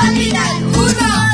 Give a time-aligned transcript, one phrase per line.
[0.00, 1.29] Hábitat 1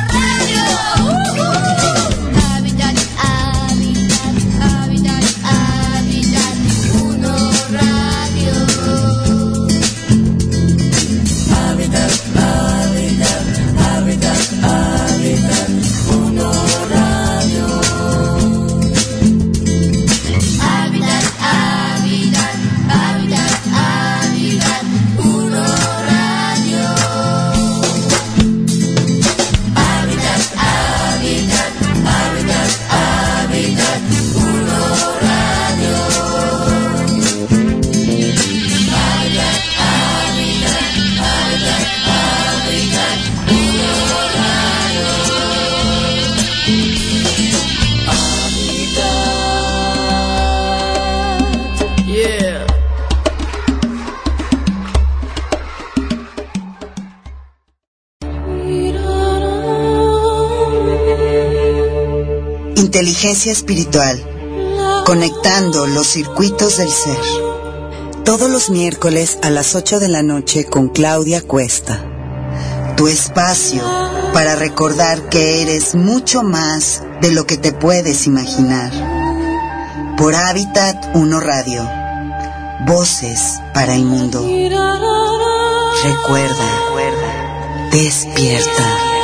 [62.97, 64.19] Inteligencia espiritual.
[65.05, 67.19] Conectando los circuitos del ser.
[68.25, 72.03] Todos los miércoles a las 8 de la noche con Claudia Cuesta.
[72.97, 73.83] Tu espacio
[74.33, 78.91] para recordar que eres mucho más de lo que te puedes imaginar.
[80.17, 81.87] Por Hábitat 1 Radio.
[82.87, 84.41] Voces para el mundo.
[86.03, 86.65] Recuerda.
[87.91, 89.16] Despierta.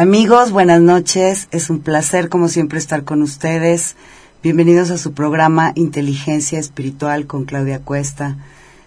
[0.00, 1.48] Amigos, buenas noches.
[1.50, 3.96] Es un placer, como siempre, estar con ustedes.
[4.44, 8.36] Bienvenidos a su programa Inteligencia Espiritual con Claudia Cuesta,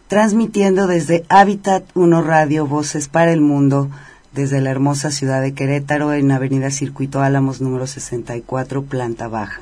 [0.08, 3.90] transmitiendo desde Hábitat 1 Radio Voces para el Mundo,
[4.32, 9.60] desde la hermosa ciudad de Querétaro, en Avenida Circuito Álamos, número 64, planta baja.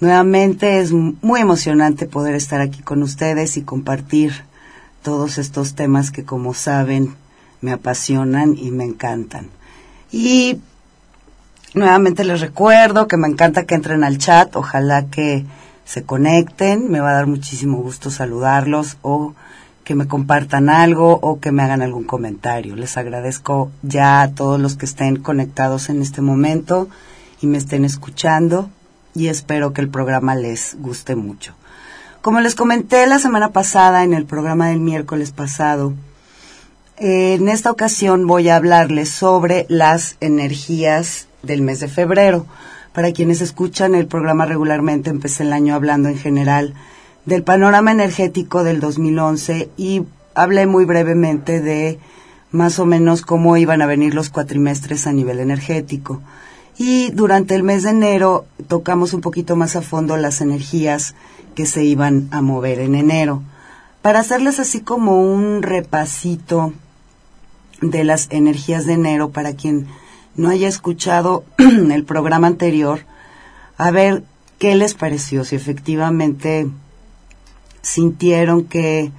[0.00, 4.32] Nuevamente es muy emocionante poder estar aquí con ustedes y compartir
[5.02, 7.16] todos estos temas que, como saben,
[7.60, 9.50] me apasionan y me encantan.
[10.16, 10.60] Y
[11.74, 15.44] nuevamente les recuerdo que me encanta que entren al chat, ojalá que
[15.84, 19.34] se conecten, me va a dar muchísimo gusto saludarlos o
[19.82, 22.76] que me compartan algo o que me hagan algún comentario.
[22.76, 26.88] Les agradezco ya a todos los que estén conectados en este momento
[27.40, 28.70] y me estén escuchando
[29.16, 31.54] y espero que el programa les guste mucho.
[32.22, 35.92] Como les comenté la semana pasada en el programa del miércoles pasado,
[36.96, 42.46] en esta ocasión voy a hablarles sobre las energías del mes de febrero.
[42.92, 46.74] Para quienes escuchan el programa regularmente, empecé el año hablando en general
[47.26, 50.02] del panorama energético del 2011 y
[50.34, 51.98] hablé muy brevemente de
[52.52, 56.22] más o menos cómo iban a venir los cuatrimestres a nivel energético.
[56.78, 61.16] Y durante el mes de enero tocamos un poquito más a fondo las energías
[61.56, 63.42] que se iban a mover en enero.
[64.02, 66.72] Para hacerles así como un repasito
[67.80, 69.86] de las energías de enero para quien
[70.36, 73.00] no haya escuchado el programa anterior,
[73.76, 74.24] a ver
[74.58, 76.68] qué les pareció, si efectivamente
[77.82, 79.12] sintieron que,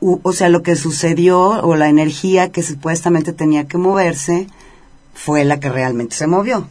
[0.00, 4.46] o sea, lo que sucedió o la energía que supuestamente tenía que moverse
[5.14, 6.66] fue la que realmente se movió.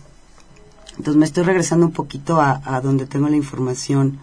[0.97, 4.19] Entonces me estoy regresando un poquito a, a donde tengo la información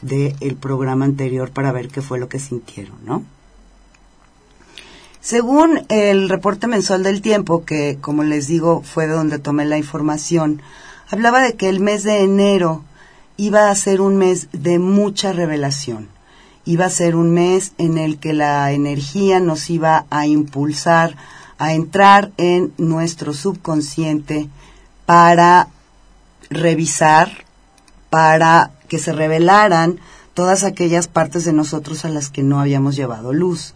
[0.00, 3.22] del programa anterior para ver qué fue lo que sintieron, ¿no?
[5.26, 9.76] Según el reporte mensual del tiempo, que como les digo fue de donde tomé la
[9.76, 10.62] información,
[11.10, 12.84] hablaba de que el mes de enero
[13.36, 16.06] iba a ser un mes de mucha revelación.
[16.64, 21.16] Iba a ser un mes en el que la energía nos iba a impulsar
[21.58, 24.48] a entrar en nuestro subconsciente
[25.06, 25.66] para
[26.50, 27.32] revisar,
[28.10, 29.98] para que se revelaran
[30.34, 33.74] todas aquellas partes de nosotros a las que no habíamos llevado luz.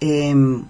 [0.00, 0.64] Em,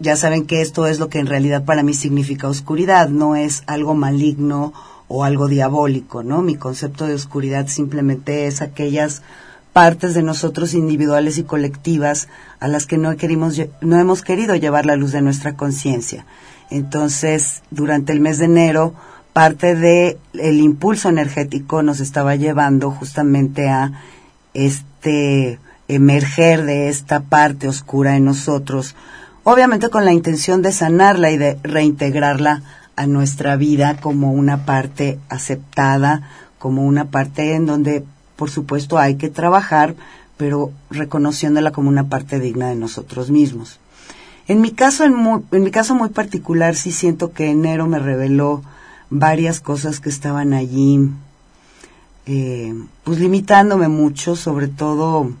[0.00, 3.62] ya saben que esto es lo que en realidad para mí significa oscuridad, no es
[3.66, 4.72] algo maligno
[5.08, 6.42] o algo diabólico, ¿no?
[6.42, 9.22] Mi concepto de oscuridad simplemente es aquellas
[9.72, 12.28] partes de nosotros individuales y colectivas
[12.60, 16.24] a las que no, querimos, no hemos querido llevar la luz de nuestra conciencia.
[16.70, 18.94] Entonces, durante el mes de enero,
[19.32, 23.92] parte de el impulso energético nos estaba llevando justamente a
[24.54, 25.58] este
[25.88, 28.94] emerger de esta parte oscura en nosotros,
[29.42, 32.62] obviamente con la intención de sanarla y de reintegrarla
[32.96, 36.28] a nuestra vida como una parte aceptada,
[36.58, 38.04] como una parte en donde,
[38.36, 39.94] por supuesto, hay que trabajar,
[40.36, 43.78] pero reconociéndola como una parte digna de nosotros mismos.
[44.46, 47.98] En mi caso, en, mu- en mi caso muy particular, sí siento que enero me
[47.98, 48.62] reveló
[49.10, 51.10] varias cosas que estaban allí,
[52.26, 55.32] eh, pues limitándome mucho, sobre todo,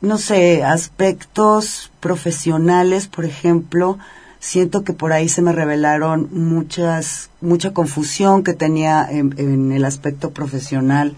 [0.00, 3.98] no sé, aspectos profesionales, por ejemplo,
[4.40, 10.30] siento que por ahí se me revelaron muchas, mucha confusión que tenía en, el aspecto
[10.30, 11.16] profesional,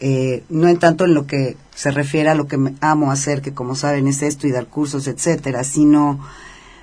[0.00, 3.42] eh, no en tanto en lo que se refiere a lo que me amo hacer,
[3.42, 6.20] que como saben es esto y dar cursos, etcétera, sino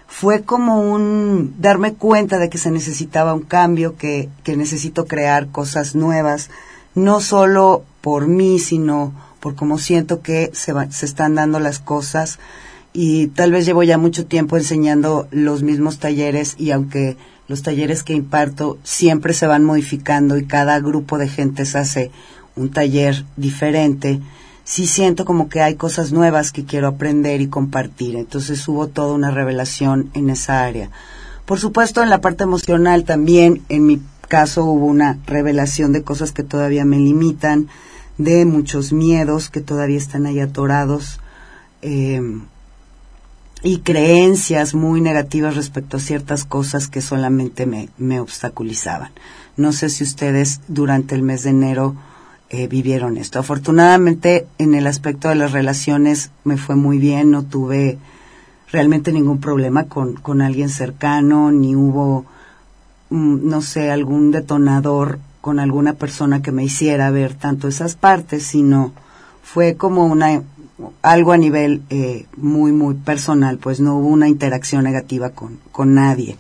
[0.07, 5.47] fue como un darme cuenta de que se necesitaba un cambio, que, que necesito crear
[5.47, 6.50] cosas nuevas,
[6.94, 9.13] no solo por mí, sino
[9.44, 12.40] por cómo siento que se, va- se están dando las cosas.
[12.94, 17.18] Y tal vez llevo ya mucho tiempo enseñando los mismos talleres y aunque
[17.50, 22.10] los talleres que imparto siempre se van modificando y cada grupo de gentes hace
[22.56, 24.22] un taller diferente,
[24.63, 28.16] sí siento como que hay cosas nuevas que quiero aprender y compartir.
[28.16, 30.90] Entonces hubo toda una revelación en esa área.
[31.45, 34.00] Por supuesto, en la parte emocional también, en mi
[34.30, 37.68] caso, hubo una revelación de cosas que todavía me limitan,
[38.18, 41.19] de muchos miedos que todavía están ahí atorados.
[41.81, 42.21] Eh,
[43.63, 49.12] y creencias muy negativas respecto a ciertas cosas que solamente me, me obstaculizaban.
[49.56, 51.95] No sé si ustedes durante el mes de enero
[52.50, 53.39] eh, vivieron esto.
[53.39, 57.98] Afortunadamente, en el aspecto de las relaciones me fue muy bien, no tuve
[58.69, 62.25] realmente ningún problema con, con alguien cercano, ni hubo,
[63.09, 68.44] mm, no sé, algún detonador con alguna persona que me hiciera ver tanto esas partes,
[68.44, 68.94] sino
[69.44, 70.42] fue como una
[71.01, 75.95] algo a nivel eh, muy muy personal, pues no hubo una interacción negativa con, con
[75.95, 76.38] nadie.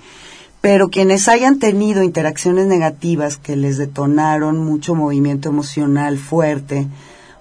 [0.61, 6.87] Pero quienes hayan tenido interacciones negativas que les detonaron mucho movimiento emocional fuerte,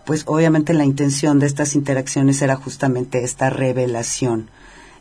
[0.05, 4.49] pues obviamente la intención de estas interacciones era justamente esta revelación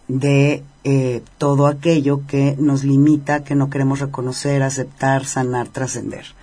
[0.08, 6.40] de eh, todo aquello que nos limita, que no queremos reconocer, aceptar, sanar, trascender.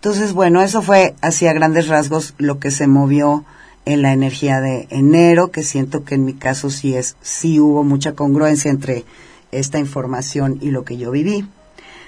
[0.00, 3.44] Entonces, bueno, eso fue así a grandes rasgos lo que se movió
[3.84, 7.84] en la energía de enero, que siento que en mi caso sí es, sí hubo
[7.84, 9.04] mucha congruencia entre
[9.52, 11.46] esta información y lo que yo viví.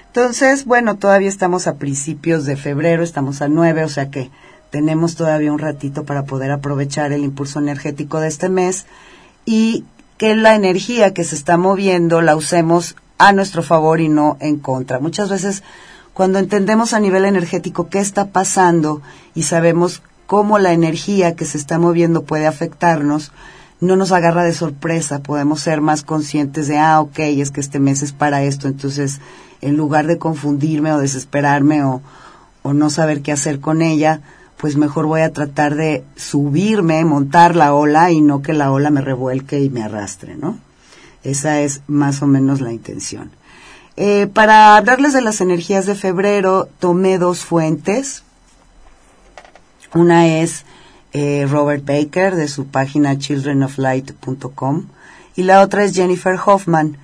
[0.07, 4.31] Entonces, bueno, todavía estamos a principios de febrero, estamos a 9, o sea que
[4.71, 8.87] tenemos todavía un ratito para poder aprovechar el impulso energético de este mes
[9.45, 9.85] y
[10.17, 14.57] que la energía que se está moviendo la usemos a nuestro favor y no en
[14.57, 14.99] contra.
[14.99, 15.61] Muchas veces
[16.13, 19.01] cuando entendemos a nivel energético qué está pasando
[19.33, 23.31] y sabemos cómo la energía que se está moviendo puede afectarnos,
[23.79, 27.79] no nos agarra de sorpresa, podemos ser más conscientes de, ah, ok, es que este
[27.79, 29.19] mes es para esto, entonces
[29.61, 32.01] en lugar de confundirme o desesperarme o,
[32.61, 34.21] o no saber qué hacer con ella,
[34.57, 38.89] pues mejor voy a tratar de subirme, montar la ola y no que la ola
[38.89, 40.57] me revuelque y me arrastre, ¿no?
[41.23, 43.31] Esa es más o menos la intención.
[43.95, 48.23] Eh, para hablarles de las energías de febrero, tomé dos fuentes.
[49.93, 50.65] Una es
[51.13, 54.87] eh, Robert Baker de su página childrenoflight.com
[55.35, 56.97] y la otra es Jennifer Hoffman.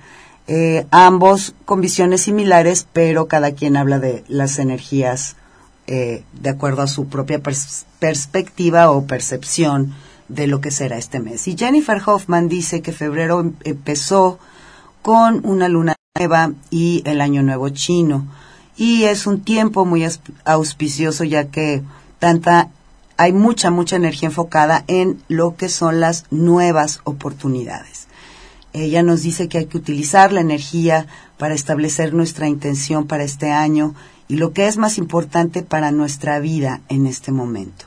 [0.48, 5.36] Eh, ambos con visiones similares, pero cada quien habla de las energías
[5.86, 9.94] eh, de acuerdo a su propia pers perspectiva o percepción
[10.28, 11.46] de lo que será este mes.
[11.46, 14.38] Y Jennifer Hoffman dice que febrero em empezó
[15.02, 18.26] con una luna nueva y el año nuevo chino.
[18.76, 20.04] Y es un tiempo muy
[20.44, 21.84] auspicioso ya que
[22.18, 22.70] tanta
[23.16, 28.08] hay mucha, mucha energía enfocada en lo que son las nuevas oportunidades.
[28.72, 31.06] Ella nos dice que hay que utilizar la energía
[31.38, 33.94] para establecer nuestra intención para este año
[34.26, 37.84] y lo que es más importante para nuestra vida en este momento.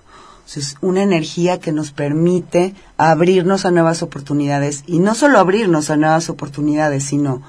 [0.56, 5.98] Es una energía que nos permite abrirnos a nuevas oportunidades y no solo abrirnos a
[5.98, 7.42] nuevas oportunidades, sino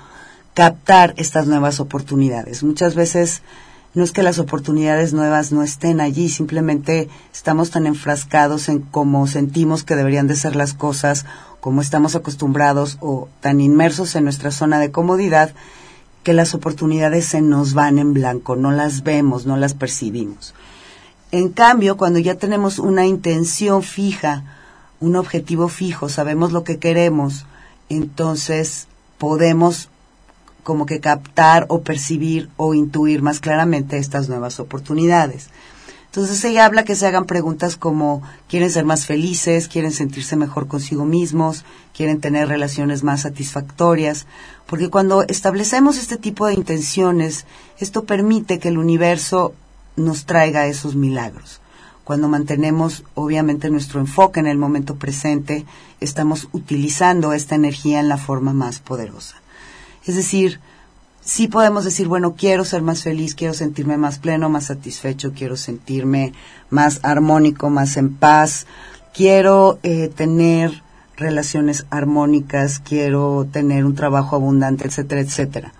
[0.54, 2.62] captar estas nuevas oportunidades.
[2.62, 3.42] Muchas veces
[3.94, 9.26] no es que las oportunidades nuevas no estén allí, simplemente estamos tan enfrascados en cómo
[9.26, 11.26] sentimos que deberían de ser las cosas,
[11.61, 15.54] como estamos acostumbrados o tan inmersos en nuestra zona de comodidad,
[16.25, 20.54] que las oportunidades se nos van en blanco, no las vemos, no las percibimos.
[21.30, 24.42] En cambio, cuando ya tenemos una intención fija,
[25.00, 27.46] un objetivo fijo, sabemos lo que queremos,
[27.88, 29.88] entonces podemos
[30.64, 35.50] como que captar o percibir o intuir más claramente estas nuevas oportunidades.
[36.06, 40.68] Entonces ella habla que se hagan preguntas como quieren ser más felices, quieren sentirse mejor
[40.68, 44.26] consigo mismos, quieren tener relaciones más satisfactorias,
[44.66, 47.47] porque cuando establecemos este tipo de intenciones,
[47.80, 49.54] esto permite que el universo
[49.97, 51.61] nos traiga esos milagros.
[52.04, 55.64] Cuando mantenemos obviamente nuestro enfoque en el momento presente,
[56.00, 59.37] estamos utilizando esta energía en la forma más poderosa.
[60.06, 60.61] Es decir,
[61.25, 65.56] sí podemos decir, bueno, quiero ser más feliz, quiero sentirme más pleno, más satisfecho, quiero
[65.56, 66.32] sentirme
[66.70, 68.66] más armónico, más en paz,
[69.14, 70.82] quiero eh, tener
[71.16, 75.73] relaciones armónicas, quiero tener un trabajo abundante, etcétera, etcétera.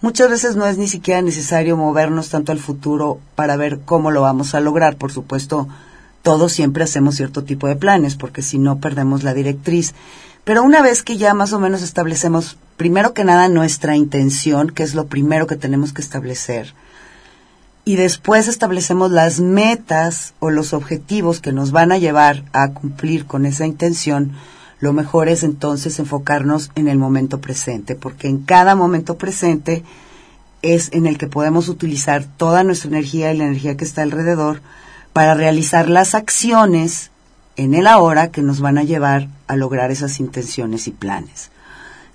[0.00, 4.22] Muchas veces no es ni siquiera necesario movernos tanto al futuro para ver cómo lo
[4.22, 4.96] vamos a lograr.
[4.96, 5.68] Por supuesto,
[6.22, 9.94] todos siempre hacemos cierto tipo de planes, porque si no perdemos la directriz.
[10.44, 14.82] Pero una vez que ya más o menos establecemos, primero que nada, nuestra intención, que
[14.82, 16.74] es lo primero que tenemos que establecer,
[17.84, 23.26] y después establecemos las metas o los objetivos que nos van a llevar a cumplir
[23.26, 24.32] con esa intención,
[24.80, 29.84] lo mejor es entonces enfocarnos en el momento presente, porque en cada momento presente
[30.62, 34.60] es en el que podemos utilizar toda nuestra energía y la energía que está alrededor
[35.12, 37.10] para realizar las acciones
[37.56, 41.50] en el ahora que nos van a llevar a lograr esas intenciones y planes.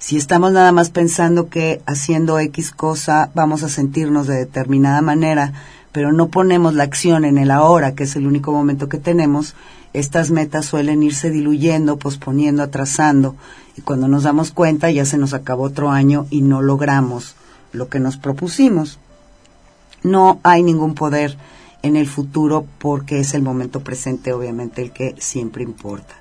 [0.02, 5.54] Si estamos nada más pensando que haciendo X cosa vamos a sentirnos de determinada manera,
[5.92, 9.54] pero no ponemos la acción en el ahora, que es el único momento que tenemos,
[9.94, 13.36] estas metas suelen irse diluyendo, posponiendo, atrasando,
[13.78, 17.36] y cuando nos damos cuenta ya se nos acabó otro año y no logramos
[17.72, 18.98] lo que nos propusimos.
[20.02, 21.38] No hay ningún poder
[21.84, 26.21] en el futuro porque es el momento presente obviamente el que siempre importa.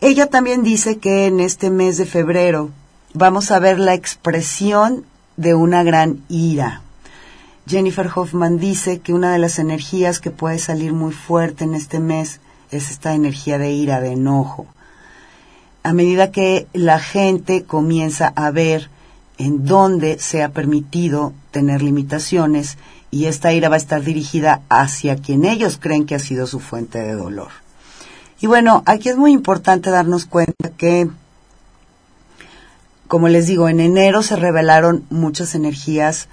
[0.00, 2.70] Ella también dice que en este mes de febrero
[3.14, 5.06] vamos a ver la expresión
[5.38, 6.82] de una gran ira.
[7.66, 11.98] Jennifer Hoffman dice que una de las energías que puede salir muy fuerte en este
[11.98, 14.66] mes es esta energía de ira, de enojo.
[15.82, 18.90] A medida que la gente comienza a ver
[19.38, 22.76] en dónde se ha permitido tener limitaciones
[23.10, 26.60] y esta ira va a estar dirigida hacia quien ellos creen que ha sido su
[26.60, 27.65] fuente de dolor.
[28.40, 31.08] Y bueno, aquí es muy importante darnos cuenta que,
[33.08, 36.28] como les digo, en enero se revelaron muchas energías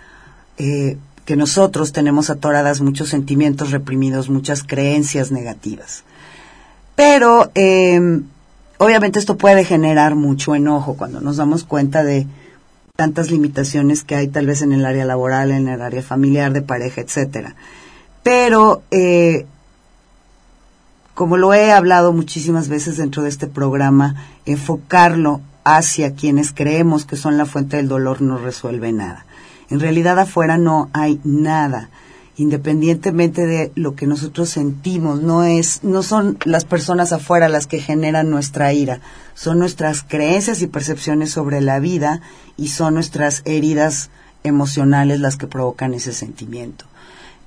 [0.58, 6.04] eh, que nosotros tenemos atoradas muchos sentimientos reprimidos, muchas creencias negativas.
[6.96, 8.22] Pero eh,
[8.78, 12.28] obviamente esto puede generar mucho enojo cuando nos damos cuenta de
[12.96, 16.62] tantas limitaciones que hay tal vez en el área laboral, en el área familiar, de
[16.62, 17.56] pareja, etcétera.
[18.22, 19.48] Pero eh,
[21.14, 24.16] como lo he hablado muchísimas veces dentro de este programa,
[24.46, 29.26] enfocarlo hacia quienes creemos que son la fuente del dolor no resuelve nada.
[29.70, 31.90] En realidad afuera no hay nada.
[32.36, 37.80] Independientemente de lo que nosotros sentimos, no es, no son las personas afuera las que
[37.80, 39.02] generan nuestra ira,
[39.36, 42.22] son nuestras creencias y percepciones sobre la vida
[42.58, 44.10] y son nuestras heridas
[44.44, 46.86] emocionales las que provocan ese sentimiento.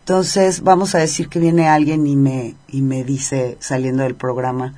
[0.07, 4.73] Entonces, vamos a decir que viene alguien y me, y me dice, saliendo del programa,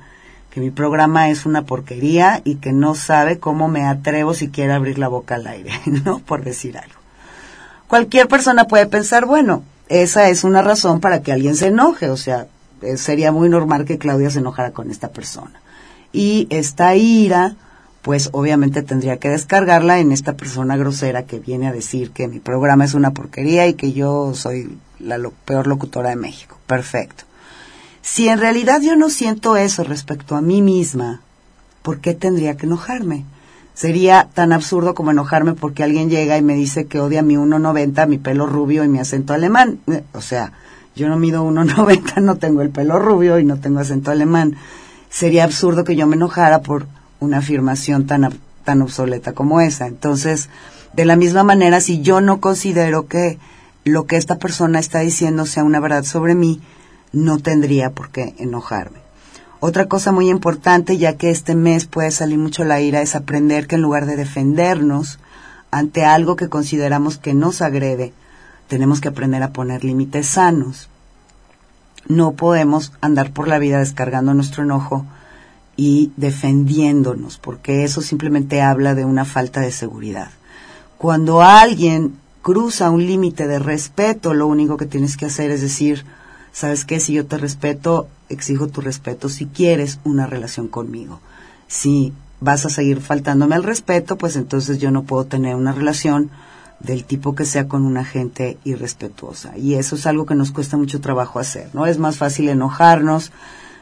[0.49, 4.77] que mi programa es una porquería y que no sabe cómo me atrevo siquiera a
[4.77, 5.69] abrir la boca al aire,
[6.03, 6.17] ¿no?
[6.17, 6.95] Por decir algo.
[7.87, 12.17] Cualquier persona puede pensar, bueno, esa es una razón para que alguien se enoje, o
[12.17, 12.47] sea,
[12.81, 15.61] eh, sería muy normal que Claudia se enojara con esta persona.
[16.11, 17.53] Y esta ira,
[18.01, 22.39] pues obviamente tendría que descargarla en esta persona grosera que viene a decir que mi
[22.39, 26.57] programa es una porquería y que yo soy la peor locutora de México.
[26.67, 27.23] Perfecto.
[28.01, 31.21] Si en realidad yo no siento eso respecto a mí misma,
[31.81, 33.25] ¿por qué tendría que enojarme?
[33.73, 38.07] Sería tan absurdo como enojarme porque alguien llega y me dice que odia mi 1.90,
[38.07, 39.79] mi pelo rubio y mi acento alemán.
[39.87, 40.51] Eh, O sea,
[40.95, 44.55] yo no mido 1.90, no tengo el pelo rubio y no tengo acento alemán.
[45.09, 46.87] Sería absurdo que yo me enojara por
[47.19, 48.29] una afirmación tan,
[48.65, 49.87] tan obsoleta como esa.
[49.87, 50.49] Entonces,
[50.93, 53.37] de la misma manera, si yo no considero que
[53.91, 56.61] lo que esta persona está diciendo sea una verdad sobre mí,
[57.11, 58.99] no tendría por qué enojarme.
[59.59, 63.67] Otra cosa muy importante, ya que este mes puede salir mucho la ira, es aprender
[63.67, 65.19] que en lugar de defendernos
[65.71, 68.13] ante algo que consideramos que nos agrede,
[68.67, 70.87] tenemos que aprender a poner límites sanos.
[72.07, 75.05] No podemos andar por la vida descargando nuestro enojo
[75.75, 80.29] y defendiéndonos, porque eso simplemente habla de una falta de seguridad.
[80.97, 86.05] Cuando alguien cruza un límite de respeto, lo único que tienes que hacer es decir,
[86.51, 86.99] ¿sabes qué?
[86.99, 91.19] Si yo te respeto, exijo tu respeto si quieres una relación conmigo.
[91.67, 96.29] Si vas a seguir faltándome al respeto, pues entonces yo no puedo tener una relación
[96.79, 99.57] del tipo que sea con una gente irrespetuosa.
[99.57, 101.85] Y eso es algo que nos cuesta mucho trabajo hacer, ¿no?
[101.85, 103.31] Es más fácil enojarnos,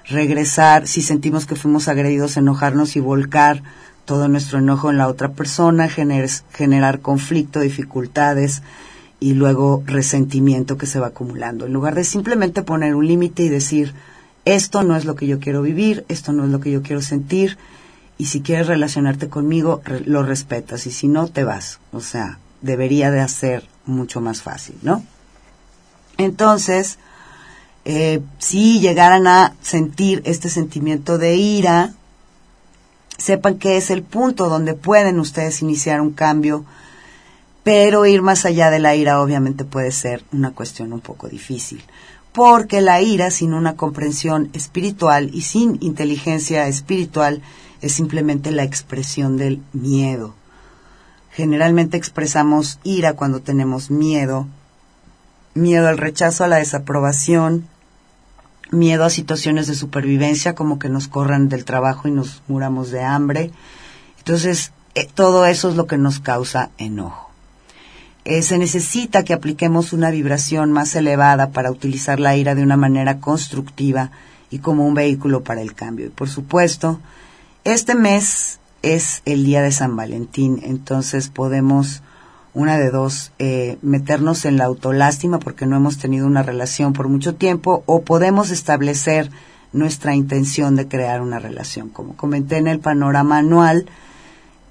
[0.05, 3.61] regresar, si sentimos que fuimos agredidos, enojarnos y volcar
[4.07, 8.63] todo nuestro enojo en la otra persona, gener- generar conflicto, dificultades
[9.19, 11.65] y luego resentimiento que se va acumulando.
[11.65, 13.93] En lugar de simplemente poner un límite y decir,
[14.45, 17.01] esto no es lo que yo quiero vivir, esto no es lo que yo quiero
[17.01, 17.57] sentir,
[18.17, 21.79] y si quieres relacionarte conmigo, lo respetas, y si no, te vas.
[21.91, 25.03] O sea, debería de hacer mucho más fácil, ¿no?
[26.17, 26.97] Entonces,
[27.83, 31.93] eh, si llegaran a sentir este sentimiento de ira,
[33.17, 36.65] sepan que es el punto donde pueden ustedes iniciar un cambio,
[37.63, 41.83] pero ir más allá de la ira obviamente puede ser una cuestión un poco difícil,
[42.31, 47.41] porque la ira sin una comprensión espiritual y sin inteligencia espiritual
[47.81, 50.33] es simplemente la expresión del miedo.
[51.31, 54.47] Generalmente expresamos ira cuando tenemos miedo,
[55.53, 57.67] miedo al rechazo, a la desaprobación,
[58.71, 63.03] miedo a situaciones de supervivencia como que nos corran del trabajo y nos muramos de
[63.03, 63.51] hambre.
[64.17, 67.29] Entonces, eh, todo eso es lo que nos causa enojo.
[68.25, 72.75] Eh, se necesita que apliquemos una vibración más elevada para utilizar la ira de una
[72.75, 74.11] manera constructiva
[74.49, 76.07] y como un vehículo para el cambio.
[76.07, 76.99] Y por supuesto,
[77.63, 82.01] este mes es el día de San Valentín, entonces podemos,
[82.53, 87.07] una de dos, eh, meternos en la autolástima porque no hemos tenido una relación por
[87.07, 89.29] mucho tiempo o podemos establecer
[89.73, 91.89] nuestra intención de crear una relación.
[91.89, 93.87] Como comenté en el panorama anual,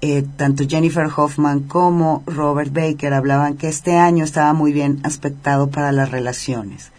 [0.01, 5.69] eh, tanto Jennifer Hoffman como Robert Baker hablaban que este año estaba muy bien aspectado
[5.69, 6.91] para las relaciones.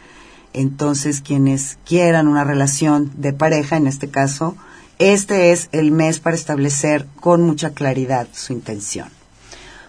[0.52, 4.56] Entonces, quienes quieran una relación de pareja, en este caso,
[4.98, 9.17] este es el mes para establecer con mucha claridad su intención.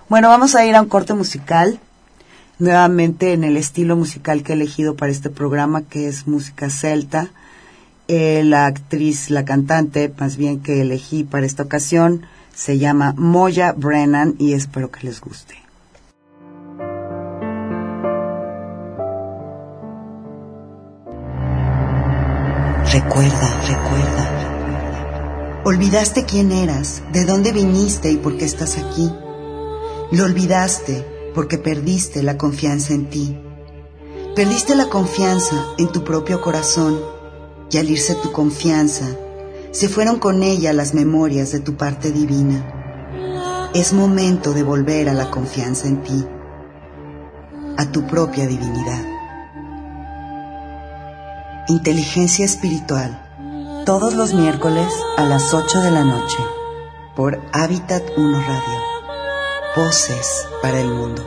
[0.10, 1.80] Bueno, vamos a ir a un corte musical,
[2.58, 7.30] nuevamente en el estilo musical que he elegido para este programa, que es música celta.
[8.08, 13.72] Eh, la actriz, la cantante, más bien que elegí para esta ocasión, se llama Moya
[13.72, 15.54] Brennan y espero que les guste.
[22.92, 25.62] Recuerda, recuerda.
[25.66, 29.12] Olvidaste quién eras, de dónde viniste y por qué estás aquí.
[30.12, 33.40] Lo olvidaste porque perdiste la confianza en ti.
[34.36, 37.00] Perdiste la confianza en tu propio corazón
[37.72, 39.06] y al irse tu confianza,
[39.72, 43.70] se fueron con ella las memorias de tu parte divina.
[43.74, 46.26] Es momento de volver a la confianza en ti,
[47.78, 49.04] a tu propia divinidad.
[51.68, 56.44] Inteligencia espiritual, todos los miércoles a las 8 de la noche,
[57.16, 58.89] por Hábitat 1 Radio.
[59.76, 61.24] Voces para el mundo.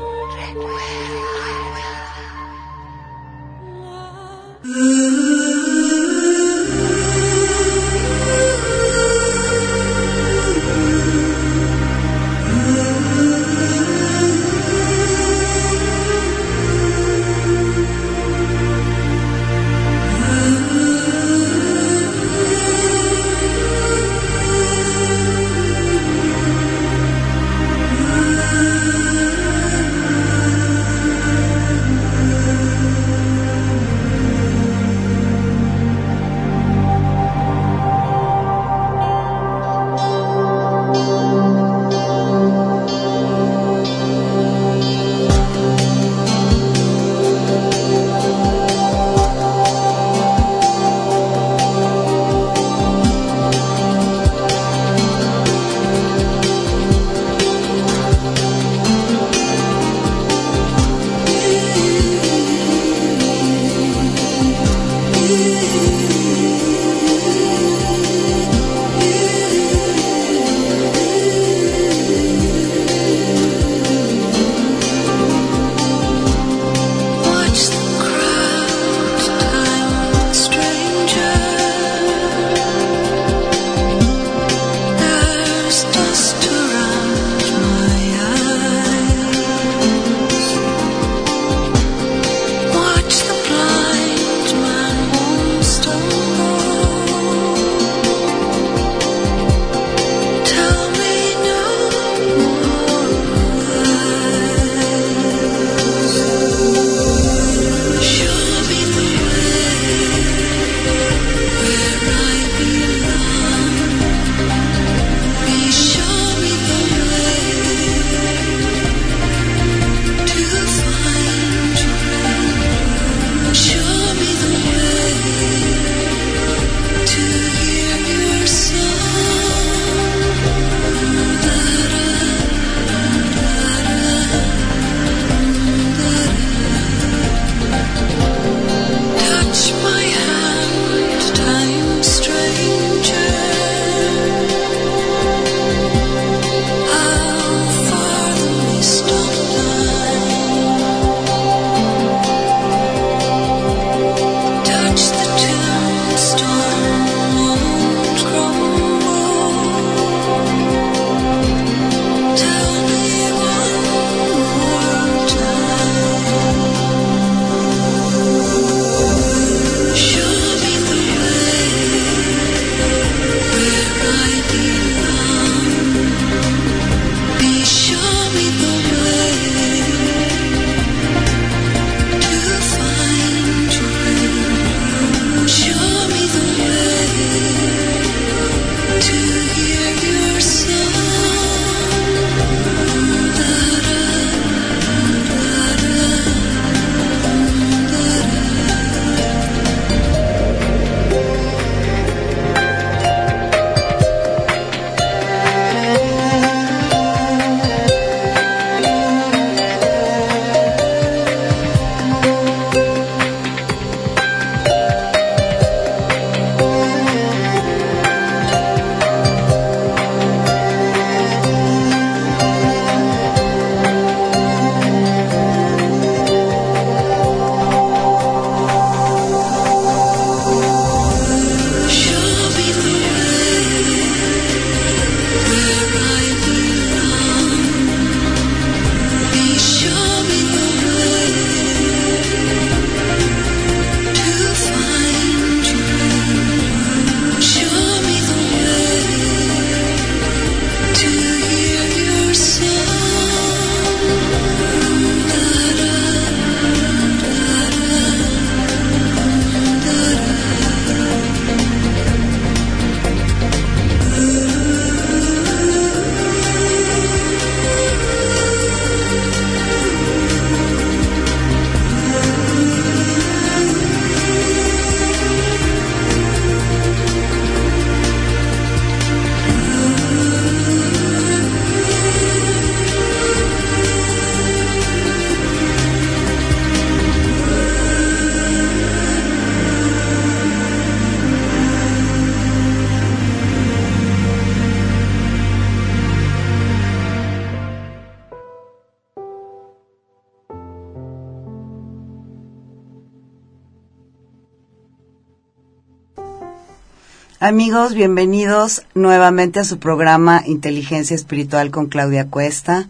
[307.44, 312.86] Amigos, bienvenidos nuevamente a su programa Inteligencia Espiritual con Claudia Cuesta.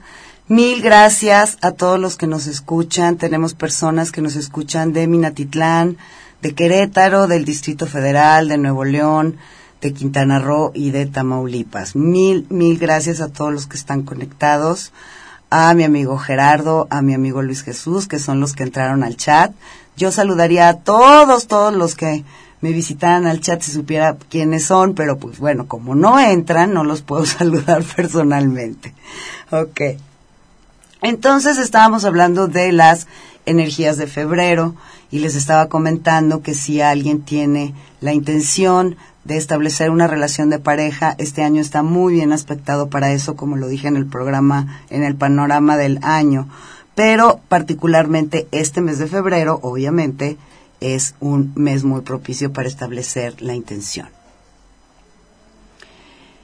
[0.47, 3.17] Mil gracias a todos los que nos escuchan.
[3.17, 5.97] Tenemos personas que nos escuchan de Minatitlán,
[6.43, 9.39] de Querétaro, del Distrito Federal, de Nuevo León,
[9.81, 11.97] de Quintana Roo y de Tamaulipas.
[11.97, 14.93] Mil, mil gracias a todos los que están conectados.
[15.49, 19.17] A mi amigo Gerardo, a mi amigo Luis Jesús, que son los que entraron al
[19.17, 19.55] chat.
[19.97, 22.23] Yo saludaría a todos, todos los que
[22.63, 26.85] me visitaran al chat si supiera quiénes son, pero pues bueno, como no entran, no
[26.85, 28.95] los puedo saludar personalmente.
[29.51, 29.81] Ok.
[31.03, 33.09] Entonces estábamos hablando de las
[33.45, 34.77] energías de febrero
[35.11, 40.61] y les estaba comentando que si alguien tiene la intención de establecer una relación de
[40.61, 44.81] pareja, este año está muy bien aspectado para eso, como lo dije en el programa,
[44.91, 46.49] en el panorama del año.
[46.95, 50.39] Pero particularmente este mes de febrero, obviamente,
[50.83, 54.09] es un mes muy propicio para establecer la intención.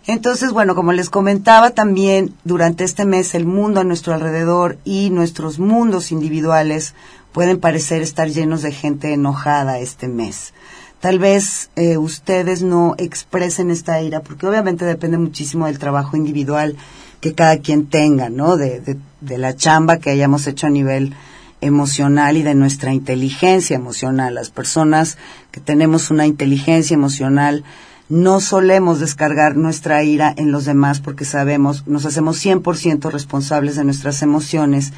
[0.07, 5.11] Entonces, bueno, como les comentaba también, durante este mes el mundo a nuestro alrededor y
[5.11, 6.94] nuestros mundos individuales
[7.33, 10.55] pueden parecer estar llenos de gente enojada este mes.
[11.01, 16.77] Tal vez eh, ustedes no expresen esta ira, porque obviamente depende muchísimo del trabajo individual
[17.20, 18.57] que cada quien tenga, ¿no?
[18.57, 21.14] De, de, de la chamba que hayamos hecho a nivel
[21.61, 24.35] emocional y de nuestra inteligencia emocional.
[24.35, 25.18] Las personas
[25.51, 27.64] que tenemos una inteligencia emocional
[28.09, 33.85] no solemos descargar nuestra ira en los demás porque sabemos, nos hacemos 100% responsables de
[33.85, 34.92] nuestras emociones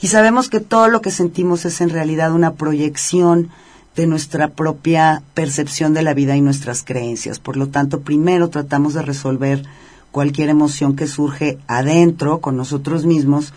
[0.00, 3.50] y sabemos que todo lo que sentimos es en realidad una proyección
[3.96, 7.38] de nuestra propia percepción de la vida y nuestras creencias.
[7.38, 9.64] Por lo tanto, primero tratamos de resolver
[10.10, 13.52] cualquier emoción que surge adentro con nosotros mismos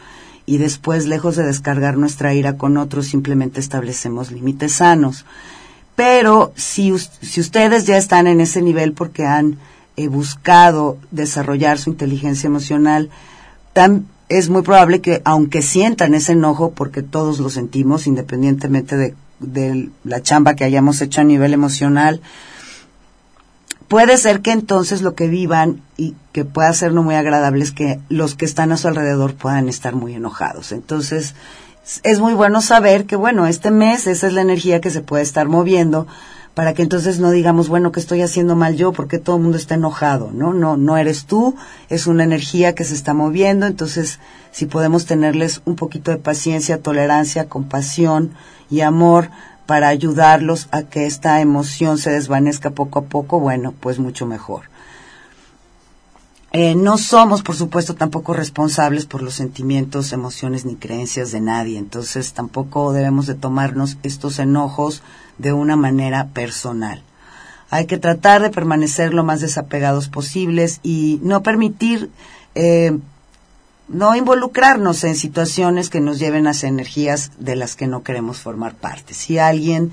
[0.46, 5.26] y después, lejos de descargar nuestra ira con otros, simplemente establecemos límites sanos.
[5.96, 9.58] Pero si, si ustedes ya están en ese nivel porque han
[9.96, 13.10] eh, buscado desarrollar su inteligencia emocional,
[14.30, 19.90] es muy probable que aunque sientan ese enojo, porque todos lo sentimos, independientemente de, de
[20.04, 22.22] la chamba que hayamos hecho a nivel emocional,
[23.94, 27.72] puede ser que entonces lo que vivan y que pueda ser no muy agradable es
[27.72, 30.72] que los que están a su alrededor puedan estar muy enojados.
[30.72, 31.36] Entonces,
[32.02, 35.22] es muy bueno saber que, bueno, este mes esa es la energía que se puede
[35.22, 36.08] estar moviendo
[36.54, 39.58] para que entonces no digamos, bueno, que estoy haciendo mal yo porque todo el mundo
[39.58, 40.54] está enojado, ¿no?
[40.54, 41.56] No, no eres tú,
[41.90, 44.20] es una energía que se está moviendo, entonces
[44.52, 48.34] si podemos tenerles un poquito de paciencia, tolerancia, compasión
[48.70, 49.30] y amor
[49.66, 54.73] para ayudarlos a que esta emoción se desvanezca poco a poco, bueno, pues mucho mejor.
[56.56, 61.80] Eh, no somos, por supuesto, tampoco responsables por los sentimientos, emociones ni creencias de nadie,
[61.80, 65.02] entonces tampoco debemos de tomarnos estos enojos
[65.40, 67.02] de una manera personal.
[67.72, 72.12] Hay que tratar de permanecer lo más desapegados posibles y no permitir,
[72.54, 73.00] eh,
[73.88, 78.76] no involucrarnos en situaciones que nos lleven hacia energías de las que no queremos formar
[78.76, 79.16] parte.
[79.16, 79.92] Si alguien,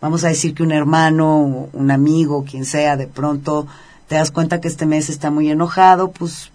[0.00, 3.66] vamos a decir que un hermano, un amigo, quien sea, de pronto
[4.08, 6.50] te das cuenta que este mes está muy enojado, pues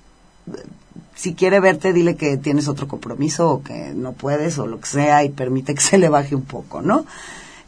[1.16, 4.88] si quiere verte, dile que tienes otro compromiso o que no puedes o lo que
[4.88, 7.06] sea y permite que se le baje un poco, ¿no?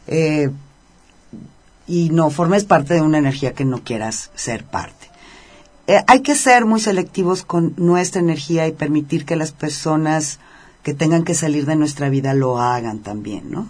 [0.06, 0.50] Eh,
[1.86, 5.06] y no formes parte de una energía que no quieras ser parte.
[5.86, 10.40] Eh, hay que ser muy selectivos con nuestra energía y permitir que las personas
[10.82, 13.68] que tengan que salir de nuestra vida lo hagan también, ¿no?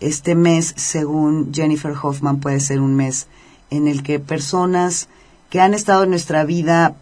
[0.00, 3.28] Este mes, según Jennifer Hoffman, puede ser un mes
[3.70, 5.08] en el que personas
[5.52, 6.94] que han estado en nuestra vida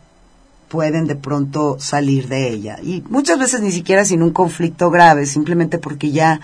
[0.68, 2.78] pueden de pronto salir de ella.
[2.82, 6.40] Y muchas veces ni siquiera sin un conflicto grave, simplemente porque ya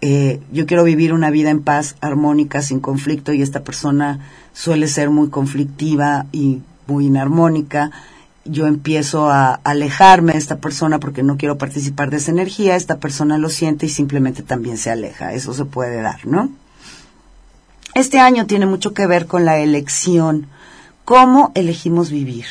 [0.00, 4.20] eh, yo quiero vivir una vida en paz, armónica, sin conflicto, y esta persona
[4.52, 7.90] suele ser muy conflictiva y muy inarmónica.
[8.44, 12.98] Yo empiezo a alejarme de esta persona porque no quiero participar de esa energía, esta
[12.98, 15.32] persona lo siente y simplemente también se aleja.
[15.32, 16.50] Eso se puede dar, ¿no?
[17.96, 20.46] Este año tiene mucho que ver con la elección
[21.04, 22.46] ¿Cómo elegimos vivir?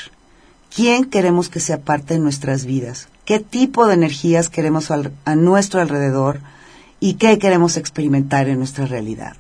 [0.76, 3.08] ¿Quién queremos que sea parte de nuestras vidas?
[3.26, 6.39] ¿Qué tipo de energías queremos a nuestro alrededor?
[7.00, 9.38] ¿Y qué queremos experimentar en nuestra realidad?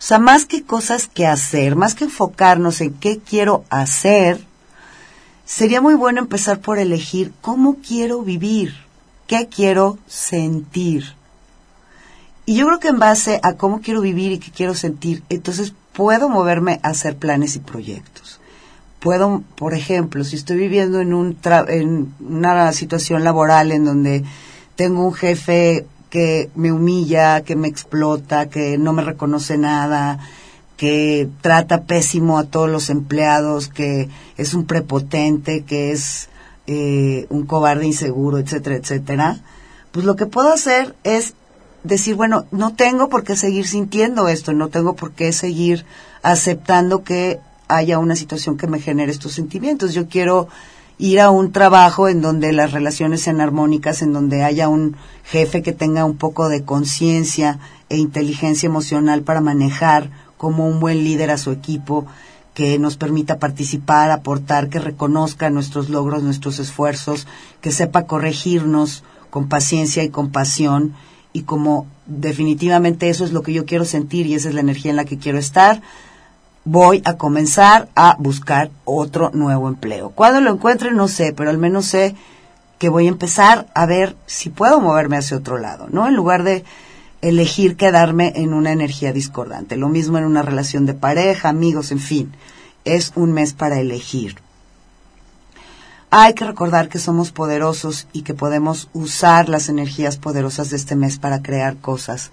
[0.00, 4.44] O sea, más que cosas que hacer, más que enfocarnos en qué quiero hacer,
[5.44, 8.74] sería muy bueno empezar por elegir cómo quiero vivir,
[9.28, 11.14] qué quiero sentir.
[12.46, 15.72] Y yo creo que en base a cómo quiero vivir y qué quiero sentir, entonces
[15.92, 18.25] puedo moverme a hacer planes y proyectos
[19.00, 21.36] puedo, por ejemplo, si estoy viviendo en, un
[21.68, 24.24] en una situación laboral en donde
[24.76, 30.18] tengo un jefe que me humilla, que me explota, que no me reconoce nada,
[30.76, 36.28] que trata pésimo a todos los empleados, que es un prepotente, que es
[36.66, 39.40] eh, un cobarde inseguro, etcétera, etcétera,
[39.92, 41.34] pues lo que puedo hacer es
[41.84, 45.86] decir, bueno, no tengo por qué seguir sintiendo esto, no tengo por qué seguir
[46.22, 49.94] aceptando que haya una situación que me genere estos sentimientos.
[49.94, 50.48] Yo quiero
[50.98, 55.62] ir a un trabajo en donde las relaciones sean armónicas, en donde haya un jefe
[55.62, 61.30] que tenga un poco de conciencia e inteligencia emocional para manejar como un buen líder
[61.30, 62.06] a su equipo,
[62.54, 67.26] que nos permita participar, aportar, que reconozca nuestros logros, nuestros esfuerzos,
[67.60, 70.94] que sepa corregirnos con paciencia y compasión
[71.34, 74.90] y como definitivamente eso es lo que yo quiero sentir y esa es la energía
[74.90, 75.82] en la que quiero estar,
[76.66, 80.10] voy a comenzar a buscar otro nuevo empleo.
[80.10, 82.16] Cuando lo encuentre no sé, pero al menos sé
[82.78, 86.08] que voy a empezar a ver si puedo moverme hacia otro lado, ¿no?
[86.08, 86.64] En lugar de
[87.22, 89.76] elegir quedarme en una energía discordante.
[89.76, 92.32] Lo mismo en una relación de pareja, amigos, en fin.
[92.84, 94.36] Es un mes para elegir.
[96.10, 100.96] Hay que recordar que somos poderosos y que podemos usar las energías poderosas de este
[100.96, 102.32] mes para crear cosas.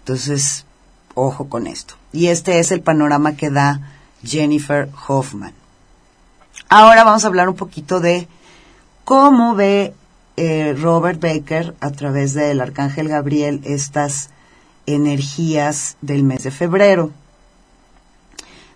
[0.00, 0.66] Entonces,
[1.14, 1.94] ojo con esto.
[2.16, 3.92] Y este es el panorama que da
[4.24, 5.52] Jennifer Hoffman.
[6.70, 8.26] Ahora vamos a hablar un poquito de
[9.04, 9.92] cómo ve
[10.38, 14.30] eh, Robert Baker a través del Arcángel Gabriel estas
[14.86, 17.10] energías del mes de febrero.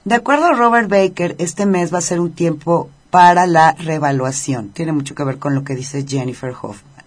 [0.04, 4.68] De acuerdo a Robert Baker, este mes va a ser un tiempo para la revaluación.
[4.68, 7.06] Tiene mucho que ver con lo que dice Jennifer Hoffman.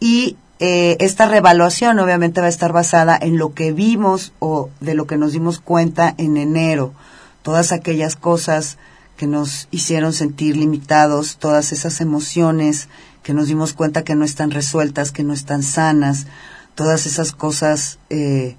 [0.00, 4.94] Y eh, esta revaluación obviamente va a estar basada en lo que vimos o de
[4.94, 6.94] lo que nos dimos cuenta en enero.
[7.42, 8.78] Todas aquellas cosas
[9.16, 12.86] que nos hicieron sentir limitados, todas esas emociones
[13.24, 16.28] que nos dimos cuenta que no están resueltas, que no están sanas,
[16.76, 18.54] todas esas cosas eh,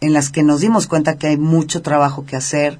[0.00, 2.78] en las que nos dimos cuenta que hay mucho trabajo que hacer.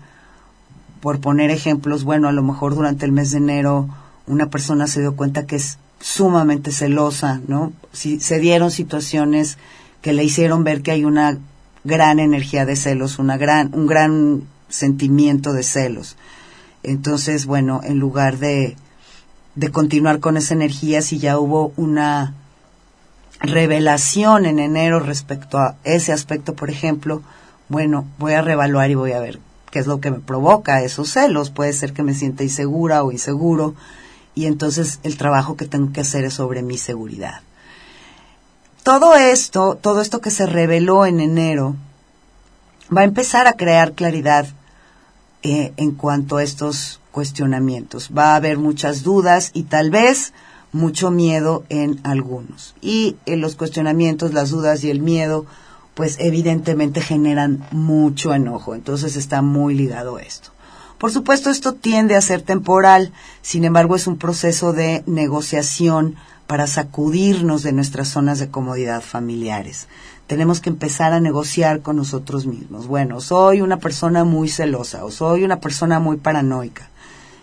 [1.03, 3.91] Por poner ejemplos, bueno, a lo mejor durante el mes de enero
[4.27, 7.73] una persona se dio cuenta que es sumamente celosa, ¿no?
[7.93, 9.59] Si, se dieron situaciones
[10.03, 11.39] que le hicieron ver que hay una
[11.85, 16.17] gran energía de celos, una gran, un gran sentimiento de celos.
[16.83, 18.77] Entonces, bueno, en lugar de,
[19.55, 22.35] de continuar con esa energía, si ya hubo una
[23.41, 27.23] revelación en enero respecto a ese aspecto, por ejemplo,
[27.69, 29.39] bueno, voy a revaluar y voy a ver
[29.71, 31.51] qué es lo que me provoca esos celos.
[31.51, 33.75] Puede ser que me sienta insegura o inseguro
[34.35, 37.41] y entonces el trabajo que tengo que hacer es sobre mi seguridad.
[38.83, 41.77] Todo esto, todo esto que se reveló en enero,
[42.95, 44.47] va a empezar a crear claridad
[45.43, 48.11] eh, en cuanto a estos cuestionamientos.
[48.17, 50.33] Va a haber muchas dudas y tal vez
[50.73, 52.75] mucho miedo en algunos.
[52.83, 55.47] Y en los cuestionamientos, las dudas y el miedo,
[55.95, 58.75] pues evidentemente generan mucho enojo.
[58.75, 60.54] Entonces está muy ligado esto.
[61.05, 63.13] Por supuesto, esto tiende a ser temporal,
[63.43, 69.87] sin embargo, es un proceso de negociación para sacudirnos de nuestras zonas de comodidad familiares.
[70.27, 72.87] Tenemos que empezar a negociar con nosotros mismos.
[72.87, 76.89] Bueno, soy una persona muy celosa o soy una persona muy paranoica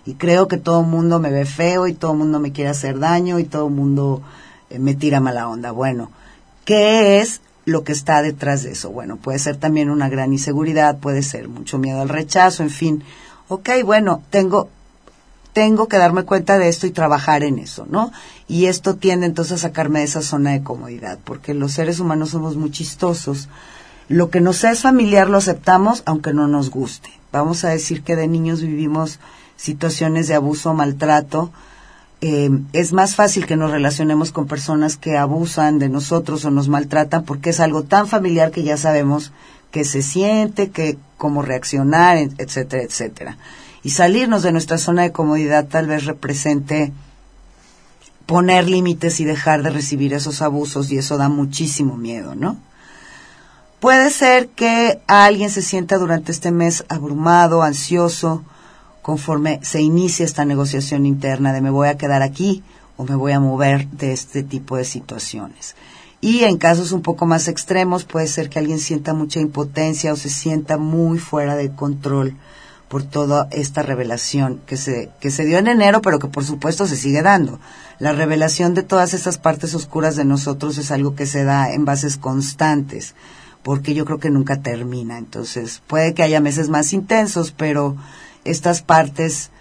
[0.08, 2.72] y creo que todo el mundo me ve feo y todo el mundo me quiere
[2.72, 4.24] hacer daño y todo el mundo
[4.72, 5.70] eh, me tira mala onda.
[5.70, 6.10] Bueno,
[6.66, 8.90] ¿qué es lo que está detrás de eso?
[8.90, 13.04] Bueno, puede ser también una gran inseguridad, puede ser mucho miedo al rechazo, en fin.
[13.54, 14.70] Ok, bueno, tengo
[15.52, 18.14] tengo que darme cuenta de esto y trabajar en eso, ¿no?
[18.48, 22.30] Y esto tiende entonces a sacarme de esa zona de comodidad, porque los seres humanos
[22.30, 23.50] somos muy chistosos.
[24.08, 27.10] Lo que nos es familiar lo aceptamos aunque no nos guste.
[27.34, 29.20] Vamos a decir que de niños vivimos
[29.58, 31.52] situaciones de abuso o maltrato.
[32.22, 36.70] Eh, es más fácil que nos relacionemos con personas que abusan de nosotros o nos
[36.70, 39.34] maltratan porque es algo tan familiar que ya sabemos
[39.72, 43.38] que se siente, que cómo reaccionar, etcétera, etcétera
[43.84, 46.92] y salirnos de nuestra zona de comodidad tal vez represente
[48.26, 52.58] poner límites y dejar de recibir esos abusos y eso da muchísimo miedo, ¿no?
[53.80, 58.44] Puede ser que alguien se sienta durante este mes abrumado, ansioso,
[59.02, 62.64] conforme se inicia esta negociación interna de me voy a quedar aquí
[62.96, 65.76] o me voy a mover de este tipo de situaciones.
[66.22, 70.16] Y en casos un poco más extremos puede ser que alguien sienta mucha impotencia o
[70.16, 72.38] se sienta muy fuera de control
[72.90, 76.86] por toda esta revelación que se, que se dio en enero, pero que por supuesto
[76.86, 77.60] se sigue dando.
[77.98, 81.86] La revelación de todas estas partes oscuras de nosotros es algo que se da en
[81.86, 83.16] bases constantes,
[83.64, 85.18] porque yo creo que nunca termina.
[85.18, 87.96] Entonces, puede que haya meses más intensos, pero
[88.44, 89.52] estas partes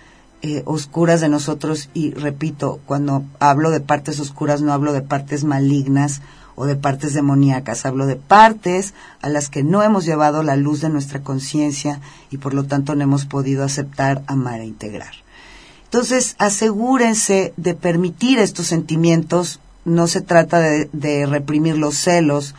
[0.42, 5.44] eh, oscuras de nosotros, y repito, cuando hablo de partes oscuras no hablo de partes
[5.44, 6.20] malignas
[6.61, 8.92] o de partes demoníacas, hablo de partes
[9.23, 12.94] a las que no hemos llevado la luz de nuestra conciencia y por lo tanto
[12.94, 15.14] no hemos podido aceptar, amar e integrar.
[15.85, 19.59] Entonces, asegúrense de permitir estos sentimientos.
[19.87, 22.55] No se trata de, reprimir los celos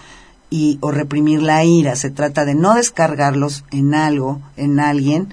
[0.49, 1.95] y, o reprimir la ira.
[1.95, 5.31] Se trata de no descargarlos en algo, en alguien.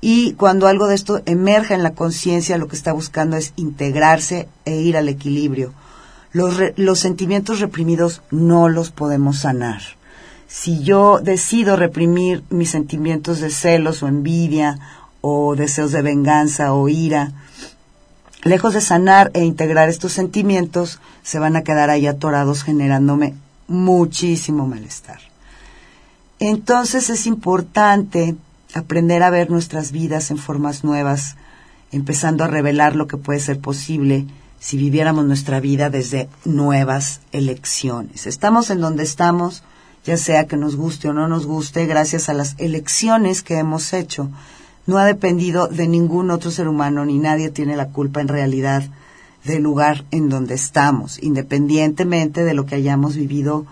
[0.00, 4.48] Y cuando algo de esto emerge en la conciencia, lo que está buscando es integrarse
[4.64, 5.72] e ir al equilibrio.
[6.32, 9.80] Los, re- los sentimientos reprimidos no los podemos sanar.
[10.46, 14.78] Si yo decido reprimir mis sentimientos de celos o envidia
[15.20, 17.32] o deseos de venganza o ira,
[18.44, 23.34] lejos de sanar e integrar estos sentimientos, se van a quedar ahí atorados generándome
[23.66, 25.20] muchísimo malestar.
[26.38, 28.36] Entonces es importante
[28.74, 31.36] aprender a ver nuestras vidas en formas nuevas,
[31.90, 34.26] empezando a revelar lo que puede ser posible
[34.60, 38.26] si viviéramos nuestra vida desde nuevas elecciones.
[38.26, 39.62] Estamos en donde estamos,
[40.04, 43.92] ya sea que nos guste o no nos guste, gracias a las elecciones que hemos
[43.92, 44.30] hecho.
[44.86, 48.84] No ha dependido de ningún otro ser humano, ni nadie tiene la culpa en realidad
[49.44, 53.66] del lugar en donde estamos, independientemente de lo que hayamos vivido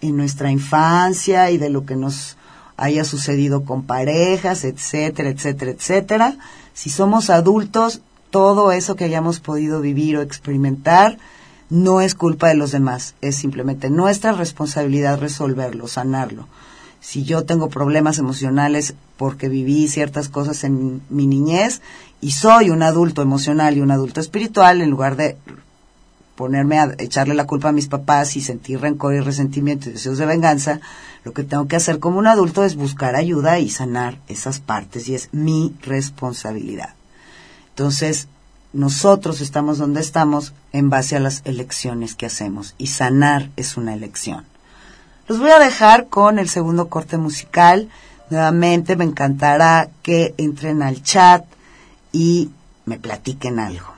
[0.00, 2.36] en nuestra infancia y de lo que nos
[2.76, 6.36] haya sucedido con parejas, etcétera, etcétera, etcétera.
[6.72, 8.00] Si somos adultos,
[8.30, 11.18] todo eso que hayamos podido vivir o experimentar
[11.68, 16.48] no es culpa de los demás, es simplemente nuestra responsabilidad resolverlo, sanarlo.
[17.00, 21.80] Si yo tengo problemas emocionales porque viví ciertas cosas en mi niñez
[22.20, 25.38] y soy un adulto emocional y un adulto espiritual, en lugar de
[26.34, 30.18] ponerme a echarle la culpa a mis papás y sentir rencor y resentimiento y deseos
[30.18, 30.80] de venganza,
[31.24, 35.08] lo que tengo que hacer como un adulto es buscar ayuda y sanar esas partes
[35.08, 36.99] y es mi responsabilidad.
[37.80, 38.28] Entonces,
[38.74, 43.94] nosotros estamos donde estamos en base a las elecciones que hacemos y sanar es una
[43.94, 44.44] elección.
[45.28, 47.88] Los voy a dejar con el segundo corte musical.
[48.28, 51.46] Nuevamente me encantará que entren al chat
[52.12, 52.50] y
[52.84, 53.94] me platiquen algo.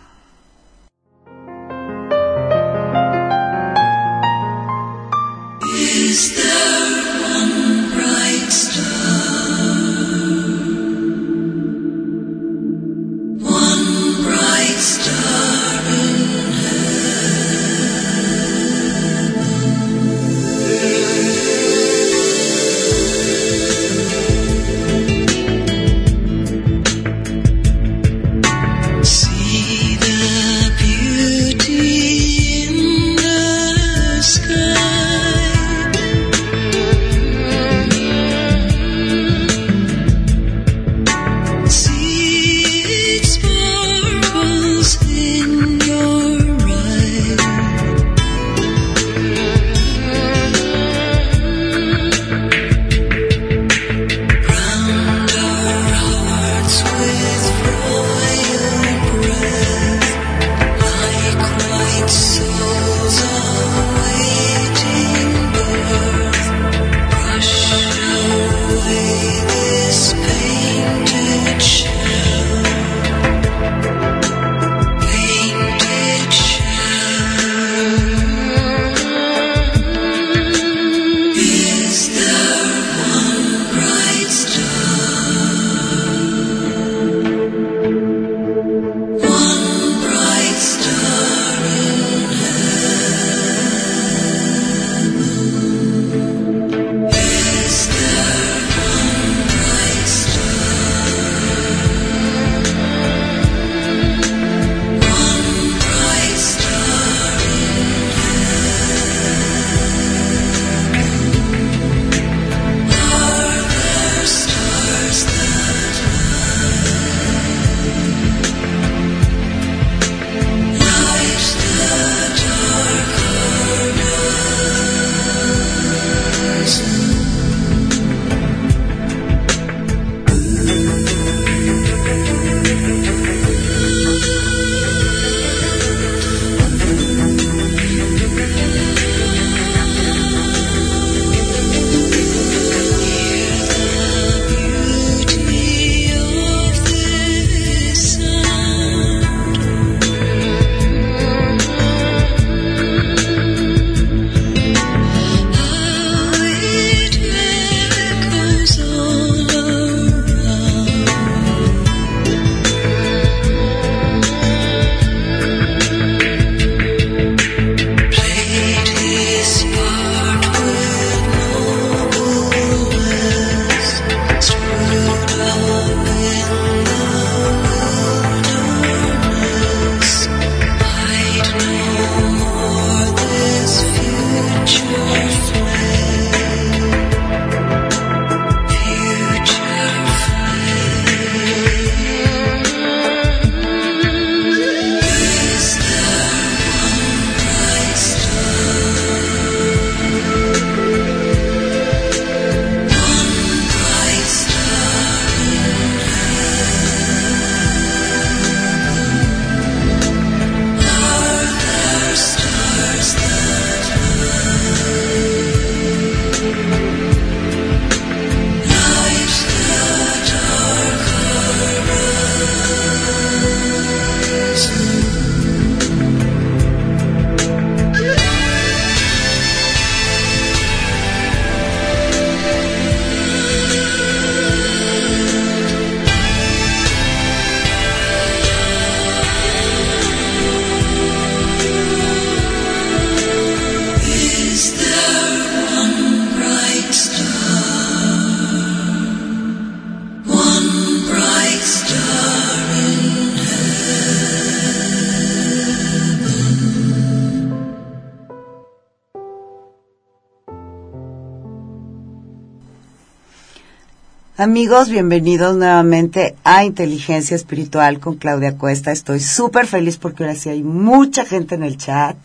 [264.42, 268.90] Amigos, bienvenidos nuevamente a Inteligencia Espiritual con Claudia Cuesta.
[268.90, 272.16] Estoy súper feliz porque ahora sí hay mucha gente en el chat.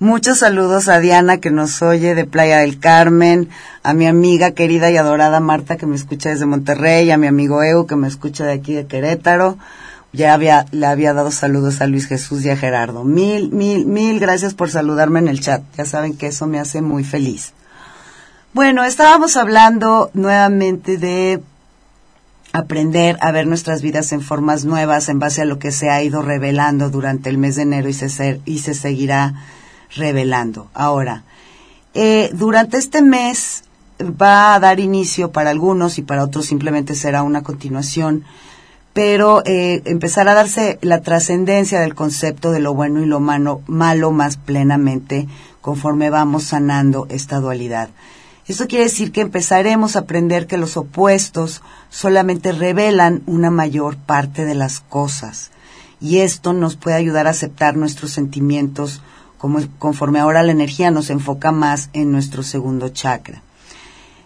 [0.00, 3.50] Muchos saludos a Diana que nos oye de Playa del Carmen,
[3.84, 7.62] a mi amiga querida y adorada Marta que me escucha desde Monterrey, a mi amigo
[7.62, 9.56] Eu que me escucha de aquí de Querétaro.
[10.12, 13.04] Ya había, le había dado saludos a Luis Jesús y a Gerardo.
[13.04, 15.62] Mil, mil, mil gracias por saludarme en el chat.
[15.78, 17.52] Ya saben que eso me hace muy feliz.
[18.54, 21.42] Bueno, estábamos hablando nuevamente de
[22.52, 26.00] aprender a ver nuestras vidas en formas nuevas en base a lo que se ha
[26.04, 29.34] ido revelando durante el mes de enero y se, y se seguirá
[29.96, 30.68] revelando.
[30.72, 31.24] Ahora,
[31.94, 33.64] eh, durante este mes
[34.00, 38.22] va a dar inicio para algunos y para otros simplemente será una continuación,
[38.92, 44.36] pero eh, a darse la trascendencia del concepto de lo bueno y lo malo más
[44.36, 45.26] plenamente
[45.60, 47.88] conforme vamos sanando esta dualidad.
[48.46, 54.44] Esto quiere decir que empezaremos a aprender que los opuestos solamente revelan una mayor parte
[54.44, 55.50] de las cosas
[56.00, 59.00] y esto nos puede ayudar a aceptar nuestros sentimientos
[59.38, 63.42] como, conforme ahora la energía nos enfoca más en nuestro segundo chakra.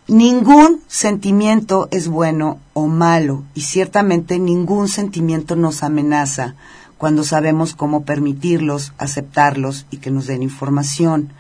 [0.09, 6.57] Ningún sentimiento es bueno o malo y ciertamente ningún sentimiento nos amenaza
[6.97, 11.33] cuando sabemos cómo permitirlos, aceptarlos y que nos den información.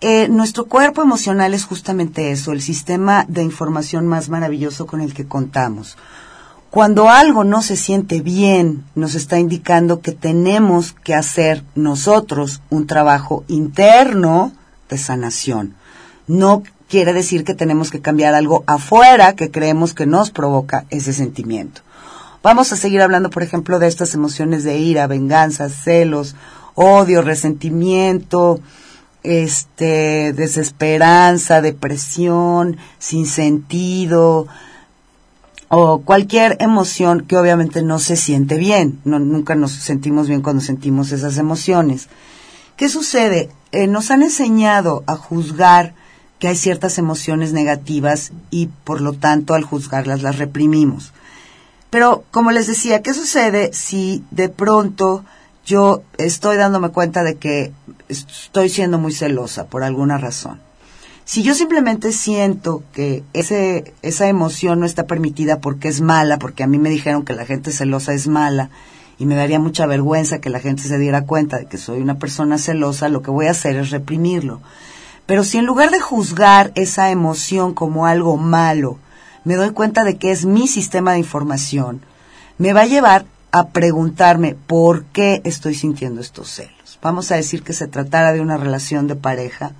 [0.00, 5.12] Eh, nuestro cuerpo emocional es justamente eso, el sistema de información más maravilloso con el
[5.12, 5.96] que contamos.
[6.70, 12.86] Cuando algo no se siente bien, nos está indicando que tenemos que hacer nosotros un
[12.86, 14.52] trabajo interno
[14.88, 15.74] de sanación.
[16.28, 21.12] No quiere decir que tenemos que cambiar algo afuera que creemos que nos provoca ese
[21.12, 21.80] sentimiento.
[22.42, 26.36] Vamos a seguir hablando, por ejemplo, de estas emociones de ira, venganza, celos,
[26.76, 28.60] odio, resentimiento,
[29.22, 34.46] este, desesperanza, depresión, sin sentido,
[35.68, 39.00] o cualquier emoción que obviamente no se siente bien.
[39.04, 42.08] No, nunca nos sentimos bien cuando sentimos esas emociones.
[42.76, 43.50] ¿Qué sucede?
[43.72, 45.94] Eh, nos han enseñado a juzgar
[46.38, 51.12] que hay ciertas emociones negativas y por lo tanto al juzgarlas las reprimimos.
[51.90, 55.24] Pero como les decía, ¿qué sucede si de pronto
[55.68, 57.72] yo estoy dándome cuenta de que
[58.08, 60.60] estoy siendo muy celosa por alguna razón?
[61.26, 66.62] Si yo simplemente siento que ese, esa emoción no está permitida porque es mala, porque
[66.62, 68.70] a mí me dijeron que la gente celosa es mala,
[69.18, 72.18] y me daría mucha vergüenza que la gente se diera cuenta de que soy una
[72.18, 74.62] persona celosa, lo que voy a hacer es reprimirlo.
[75.26, 78.96] Pero si en lugar de juzgar esa emoción como algo malo,
[79.44, 82.00] me doy cuenta de que es mi sistema de información,
[82.56, 86.98] me va a llevar a preguntarme por qué estoy sintiendo estos celos.
[87.00, 89.72] Vamos a decir que se tratara de una relación de pareja,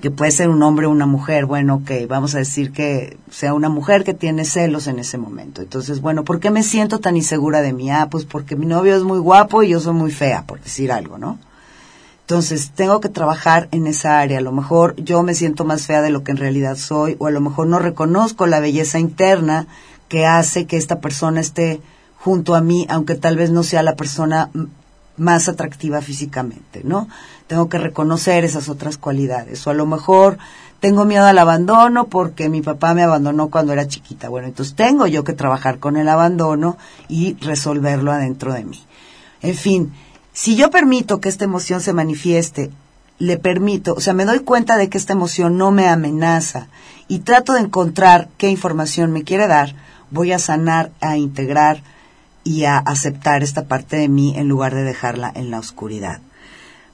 [0.00, 3.54] que puede ser un hombre o una mujer, bueno, ok, vamos a decir que sea
[3.54, 5.62] una mujer que tiene celos en ese momento.
[5.62, 7.90] Entonces, bueno, ¿por qué me siento tan insegura de mí?
[7.90, 10.92] Ah, pues porque mi novio es muy guapo y yo soy muy fea, por decir
[10.92, 11.38] algo, ¿no?
[12.20, 14.38] Entonces, tengo que trabajar en esa área.
[14.38, 17.28] A lo mejor yo me siento más fea de lo que en realidad soy, o
[17.28, 19.66] a lo mejor no reconozco la belleza interna
[20.08, 21.80] que hace que esta persona esté
[22.18, 24.50] junto a mí, aunque tal vez no sea la persona
[25.16, 27.08] más atractiva físicamente, ¿no?
[27.46, 29.66] Tengo que reconocer esas otras cualidades.
[29.66, 30.38] O a lo mejor
[30.80, 34.28] tengo miedo al abandono porque mi papá me abandonó cuando era chiquita.
[34.28, 36.76] Bueno, entonces tengo yo que trabajar con el abandono
[37.08, 38.84] y resolverlo adentro de mí.
[39.42, 39.92] En fin,
[40.32, 42.70] si yo permito que esta emoción se manifieste,
[43.18, 46.68] le permito, o sea, me doy cuenta de que esta emoción no me amenaza
[47.08, 49.74] y trato de encontrar qué información me quiere dar,
[50.10, 51.82] voy a sanar, a integrar
[52.44, 56.20] y a aceptar esta parte de mí en lugar de dejarla en la oscuridad.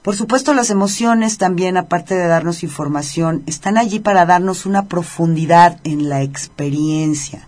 [0.01, 5.79] Por supuesto, las emociones también, aparte de darnos información, están allí para darnos una profundidad
[5.85, 7.47] en la experiencia.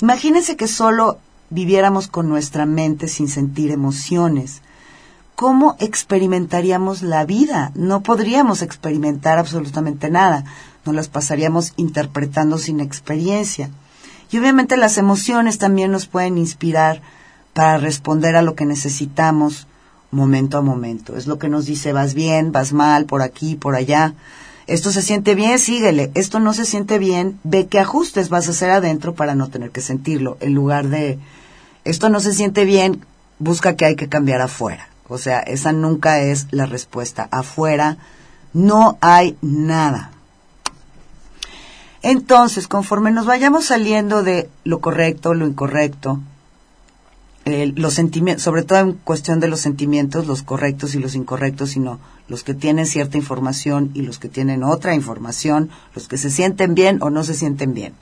[0.00, 1.18] Imagínense que solo
[1.50, 4.62] viviéramos con nuestra mente sin sentir emociones.
[5.34, 7.72] ¿Cómo experimentaríamos la vida?
[7.74, 10.44] No podríamos experimentar absolutamente nada.
[10.84, 13.70] Nos las pasaríamos interpretando sin experiencia.
[14.30, 17.02] Y obviamente las emociones también nos pueden inspirar
[17.52, 19.66] para responder a lo que necesitamos
[20.10, 21.16] momento a momento.
[21.16, 24.14] Es lo que nos dice, vas bien, vas mal, por aquí, por allá.
[24.66, 26.10] Esto se siente bien, síguele.
[26.14, 29.70] Esto no se siente bien, ve qué ajustes vas a hacer adentro para no tener
[29.70, 30.36] que sentirlo.
[30.40, 31.18] En lugar de,
[31.84, 33.04] esto no se siente bien,
[33.38, 34.88] busca que hay que cambiar afuera.
[35.08, 37.28] O sea, esa nunca es la respuesta.
[37.32, 37.98] Afuera
[38.52, 40.12] no hay nada.
[42.02, 46.20] Entonces, conforme nos vayamos saliendo de lo correcto, lo incorrecto,
[47.44, 51.98] los sentimientos, sobre todo en cuestión de los sentimientos, los correctos y los incorrectos, sino
[52.28, 56.74] los que tienen cierta información y los que tienen otra información, los que se sienten
[56.74, 57.94] bien o no se sienten bien.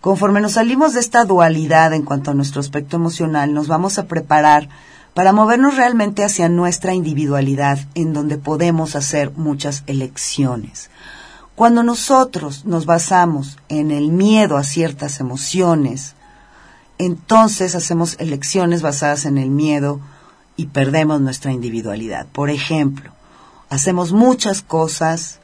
[0.00, 4.06] Conforme nos salimos de esta dualidad en cuanto a nuestro aspecto emocional, nos vamos a
[4.06, 4.68] preparar
[5.14, 10.90] para movernos realmente hacia nuestra individualidad, en donde podemos hacer muchas elecciones.
[11.56, 16.14] Cuando nosotros nos basamos en el miedo a ciertas emociones,
[16.98, 19.98] entonces hacemos elecciones basadas en el miedo
[20.58, 22.26] y perdemos nuestra individualidad.
[22.26, 23.10] Por ejemplo,
[23.70, 25.40] hacemos muchas cosas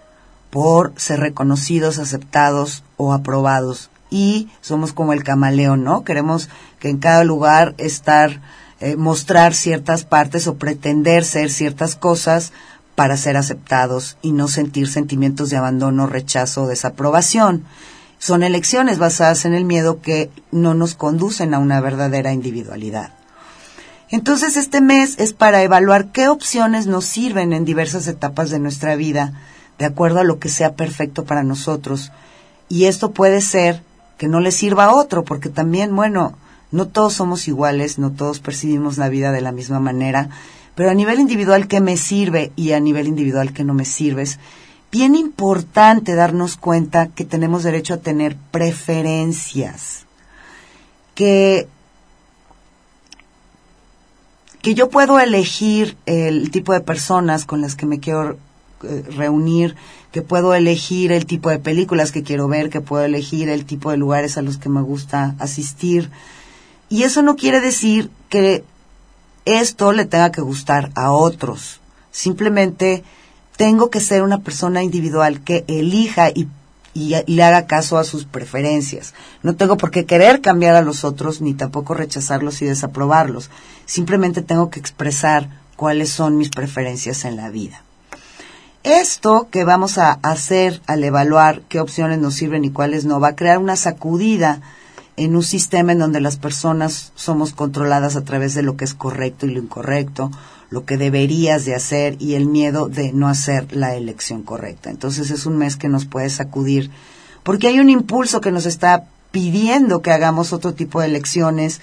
[0.50, 6.04] por ser reconocidos, aceptados o aprobados y somos como el camaleón, ¿no?
[6.04, 8.42] Queremos que en cada lugar estar,
[8.80, 12.52] eh, mostrar ciertas partes o pretender ser ciertas cosas
[12.94, 17.64] para ser aceptados y no sentir sentimientos de abandono, rechazo o desaprobación.
[18.18, 23.14] Son elecciones basadas en el miedo que no nos conducen a una verdadera individualidad.
[24.10, 28.94] Entonces este mes es para evaluar qué opciones nos sirven en diversas etapas de nuestra
[28.94, 29.32] vida,
[29.78, 32.12] de acuerdo a lo que sea perfecto para nosotros.
[32.68, 33.82] Y esto puede ser
[34.18, 36.36] que no le sirva a otro, porque también, bueno,
[36.70, 40.28] no todos somos iguales, no todos percibimos la vida de la misma manera,
[40.74, 44.22] pero a nivel individual qué me sirve y a nivel individual qué no me sirve.
[44.22, 44.38] Es
[44.90, 50.06] bien importante darnos cuenta que tenemos derecho a tener preferencias,
[51.14, 51.68] que
[54.62, 58.38] que yo puedo elegir el tipo de personas con las que me quiero
[58.84, 59.74] eh, reunir,
[60.12, 63.90] que puedo elegir el tipo de películas que quiero ver, que puedo elegir el tipo
[63.90, 66.10] de lugares a los que me gusta asistir.
[66.88, 68.62] Y eso no quiere decir que
[69.44, 71.80] esto le tenga que gustar a otros.
[72.10, 73.04] Simplemente
[73.56, 76.48] tengo que ser una persona individual que elija y
[76.94, 79.14] y, le haga caso a sus preferencias.
[79.42, 83.50] No tengo por qué querer cambiar a los otros ni tampoco rechazarlos y desaprobarlos.
[83.86, 87.82] Simplemente tengo que expresar cuáles son mis preferencias en la vida.
[88.82, 93.28] Esto que vamos a hacer al evaluar qué opciones nos sirven y cuáles no va
[93.28, 94.60] a crear una sacudida
[95.24, 98.94] en un sistema en donde las personas somos controladas a través de lo que es
[98.94, 100.30] correcto y lo incorrecto,
[100.70, 104.90] lo que deberías de hacer y el miedo de no hacer la elección correcta.
[104.90, 106.90] Entonces es un mes que nos puede sacudir
[107.42, 111.80] porque hay un impulso que nos está pidiendo que hagamos otro tipo de elecciones,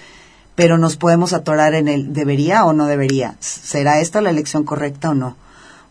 [0.54, 3.36] pero nos podemos atorar en el debería o no debería.
[3.40, 5.36] ¿Será esta la elección correcta o no?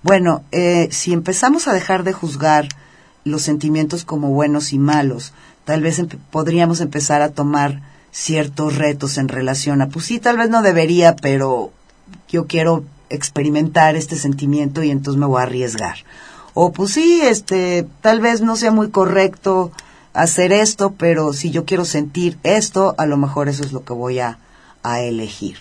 [0.02, 2.68] Bueno, eh, si empezamos a dejar de juzgar
[3.26, 5.34] los sentimientos como buenos y malos,
[5.70, 6.02] tal vez
[6.32, 11.16] podríamos empezar a tomar ciertos retos en relación a, pues sí, tal vez no debería,
[11.16, 11.72] pero
[12.28, 15.98] yo quiero experimentar este sentimiento y entonces me voy a arriesgar.
[16.56, 19.72] O pues sí, este, tal vez no sea muy correcto
[20.16, 23.94] hacer esto, pero si yo quiero sentir esto, a lo mejor eso es lo que
[23.94, 24.40] voy a,
[24.82, 25.58] a elegir.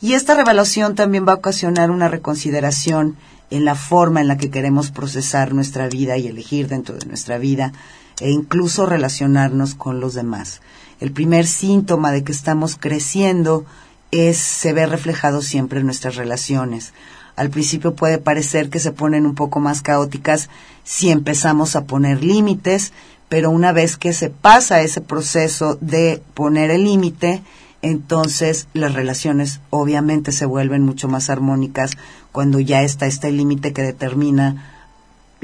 [0.00, 3.18] Y esta revelación también va a ocasionar una reconsideración
[3.50, 7.36] en la forma en la que queremos procesar nuestra vida y elegir dentro de nuestra
[7.36, 7.74] vida
[8.20, 10.60] e incluso relacionarnos con los demás.
[11.00, 13.64] El primer síntoma de que estamos creciendo
[14.10, 16.92] es, se ve reflejado siempre en nuestras relaciones.
[17.36, 20.48] Al principio puede parecer que se ponen un poco más caóticas
[20.84, 22.92] si empezamos a poner límites,
[23.28, 27.42] pero una vez que se pasa ese proceso de poner el límite,
[27.82, 31.92] entonces las relaciones obviamente se vuelven mucho más armónicas
[32.32, 34.73] cuando ya está este límite que determina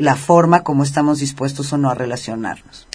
[0.01, 2.87] la forma como estamos dispuestos o no a relacionarnos.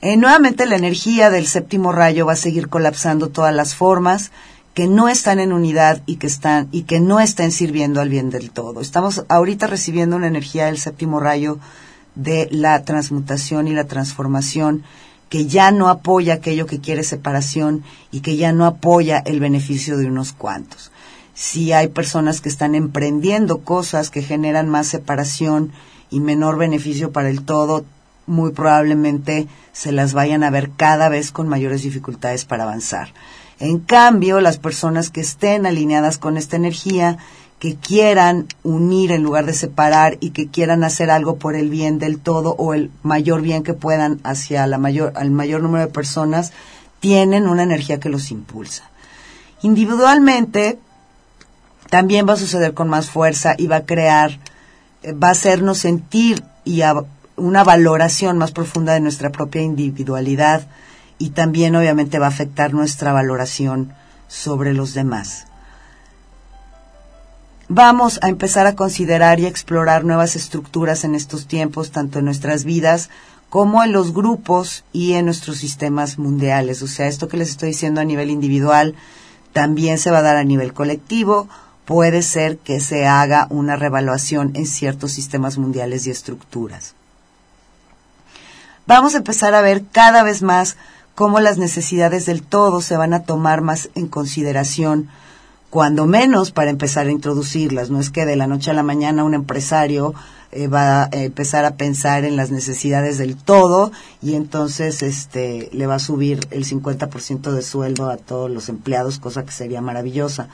[0.00, 4.30] Eh, nuevamente la energía del séptimo rayo va a seguir colapsando todas las formas
[4.74, 8.30] que no están en unidad y que están y que no están sirviendo al bien
[8.30, 8.80] del todo.
[8.80, 11.58] Estamos ahorita recibiendo una energía del séptimo rayo
[12.14, 14.84] de la transmutación y la transformación
[15.30, 17.82] que ya no apoya aquello que quiere separación
[18.12, 20.92] y que ya no apoya el beneficio de unos cuantos.
[21.40, 25.70] Si hay personas que están emprendiendo cosas que generan más separación
[26.10, 27.84] y menor beneficio para el todo,
[28.26, 33.14] muy probablemente se las vayan a ver cada vez con mayores dificultades para avanzar.
[33.60, 37.18] En cambio, las personas que estén alineadas con esta energía,
[37.60, 42.00] que quieran unir en lugar de separar y que quieran hacer algo por el bien
[42.00, 45.92] del todo o el mayor bien que puedan hacia la mayor, al mayor número de
[45.92, 46.52] personas,
[46.98, 48.90] tienen una energía que los impulsa.
[49.62, 50.80] Individualmente,
[51.90, 54.38] también va a suceder con más fuerza y va a crear,
[55.02, 56.82] eh, va a hacernos sentir y
[57.36, 60.66] una valoración más profunda de nuestra propia individualidad
[61.18, 63.92] y también obviamente va a afectar nuestra valoración
[64.28, 65.46] sobre los demás.
[67.70, 72.64] Vamos a empezar a considerar y explorar nuevas estructuras en estos tiempos, tanto en nuestras
[72.64, 73.10] vidas
[73.50, 76.82] como en los grupos y en nuestros sistemas mundiales.
[76.82, 78.94] O sea, esto que les estoy diciendo a nivel individual
[79.52, 81.48] también se va a dar a nivel colectivo.
[81.88, 86.94] Puede ser que se haga una revaluación en ciertos sistemas mundiales y estructuras
[88.88, 90.76] vamos a empezar a ver cada vez más
[91.14, 95.08] cómo las necesidades del todo se van a tomar más en consideración,
[95.68, 97.90] cuando menos para empezar a introducirlas.
[97.90, 100.14] No es que de la noche a la mañana un empresario
[100.52, 105.86] eh, va a empezar a pensar en las necesidades del todo y entonces este le
[105.86, 110.48] va a subir el 50% de sueldo a todos los empleados, cosa que sería maravillosa.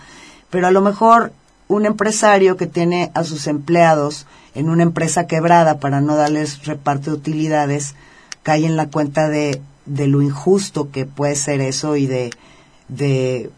[0.55, 1.33] Pero a lo mejor
[1.67, 4.25] un empresario que tiene a sus empleados
[4.55, 7.97] en una empresa quebrada para no darles reparto de utilidades,
[8.45, 12.31] cae en la cuenta de, de lo injusto que puede ser eso y de,
[12.87, 13.51] de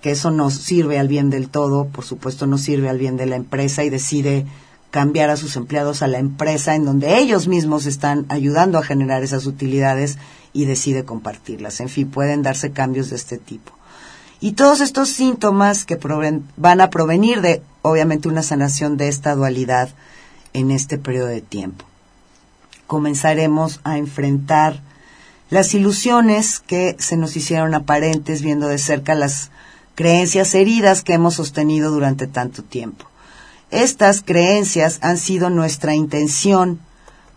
[0.00, 3.26] que eso no sirve al bien del todo, por supuesto no sirve al bien de
[3.26, 4.46] la empresa y decide
[4.92, 9.24] cambiar a sus empleados a la empresa en donde ellos mismos están ayudando a generar
[9.24, 10.18] esas utilidades
[10.52, 11.80] y decide compartirlas.
[11.80, 13.72] En fin, pueden darse cambios de este tipo.
[14.42, 15.96] Y todos estos síntomas que
[16.56, 19.90] van a provenir de, obviamente, una sanación de esta dualidad
[20.52, 21.84] en este periodo de tiempo.
[22.88, 24.80] Comenzaremos a enfrentar
[25.48, 29.52] las ilusiones que se nos hicieron aparentes viendo de cerca las
[29.94, 33.06] creencias heridas que hemos sostenido durante tanto tiempo.
[33.70, 36.80] Estas creencias han sido nuestra intención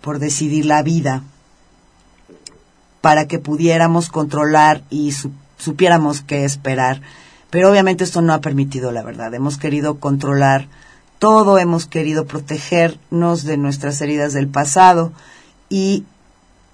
[0.01, 1.21] por decidir la vida,
[3.01, 7.01] para que pudiéramos controlar y su- supiéramos qué esperar.
[7.49, 9.33] Pero obviamente esto no ha permitido la verdad.
[9.33, 10.67] Hemos querido controlar
[11.19, 15.13] todo, hemos querido protegernos de nuestras heridas del pasado
[15.69, 16.03] y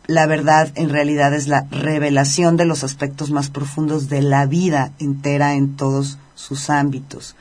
[0.07, 4.91] la verdad en realidad es la revelación de los aspectos más profundos de la vida
[4.99, 7.35] entera en todos sus ámbitos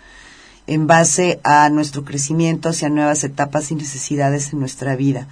[0.71, 5.27] en base a nuestro crecimiento hacia nuevas etapas y necesidades en nuestra vida.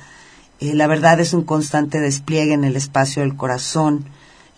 [0.58, 4.04] Eh, la verdad es un constante despliegue en el espacio del corazón.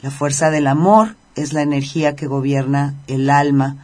[0.00, 3.76] La fuerza del amor es la energía que gobierna el alma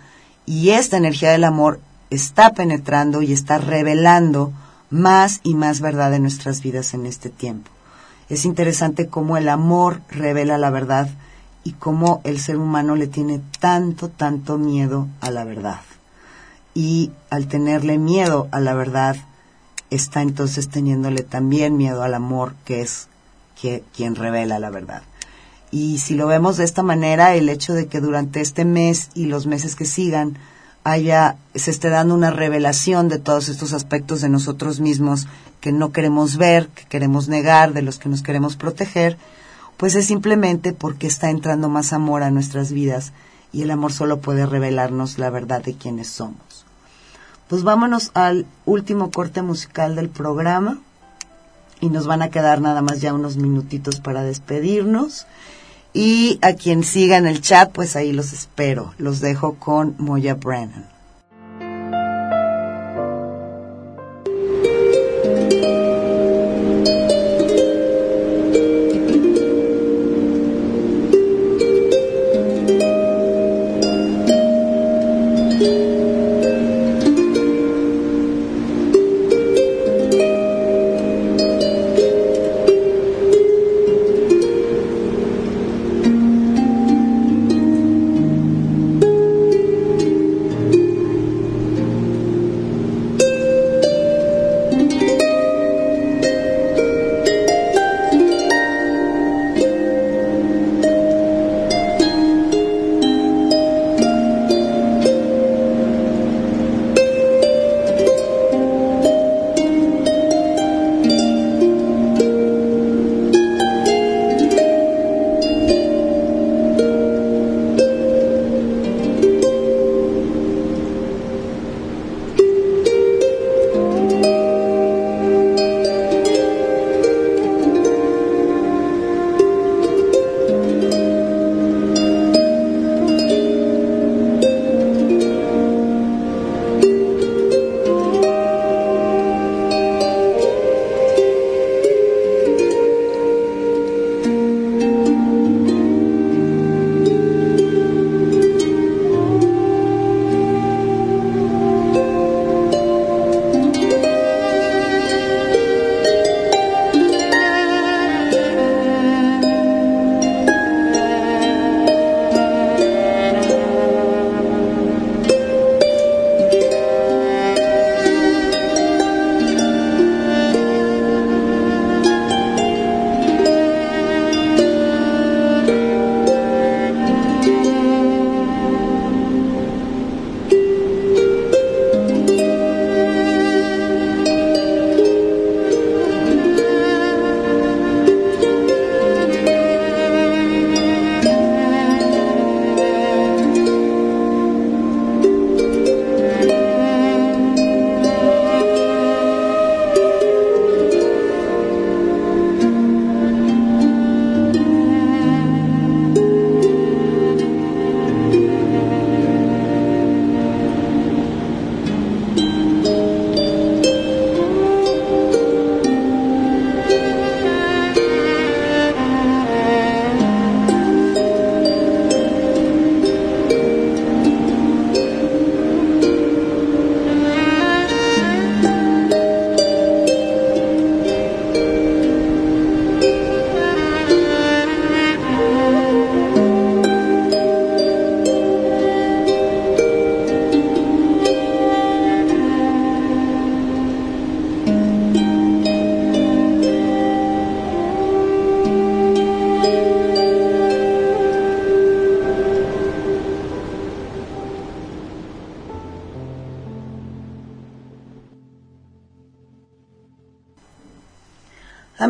[0.47, 1.81] y esta energía del amor
[2.11, 4.53] está penetrando y está revelando
[4.91, 7.71] más y más verdad en nuestras vidas en este tiempo.
[8.29, 11.09] Es interesante cómo el amor revela la verdad
[11.65, 15.81] y cómo el ser humano le tiene tanto, tanto miedo a la verdad
[16.77, 19.17] y al tenerle miedo a la verdad,
[19.89, 23.09] está entonces teniéndole también miedo al amor, que es
[23.59, 25.03] que, quien revela la verdad.
[25.79, 29.27] Y si lo vemos de esta manera, el hecho de que durante este mes y
[29.27, 30.39] los meses que sigan
[30.85, 35.27] haya, se esté dando una revelación de todos estos aspectos de nosotros mismos
[35.61, 39.19] que no queremos ver, que queremos negar, de los que nos queremos proteger,
[39.77, 43.13] pues es simplemente porque está entrando más amor a nuestras vidas
[43.53, 46.65] y el amor solo puede revelarnos la verdad de quiénes somos.
[47.49, 50.79] Pues vámonos al último corte musical del programa
[51.83, 55.27] y nos van a quedar nada más ya unos minutitos para despedirnos.
[55.99, 58.93] Y a quien siga en el chat, pues ahí los espero.
[58.99, 60.96] Los dejo con Moya Brennan.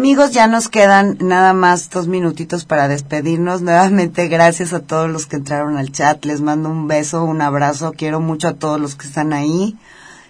[0.06, 3.62] Amigos, ya nos quedan nada más dos minutitos para despedirnos.
[3.62, 6.24] Nuevamente, gracias a todos los que entraron al chat.
[6.24, 7.92] Les mando un beso, un abrazo.
[7.92, 9.76] Quiero mucho a todos los que están ahí.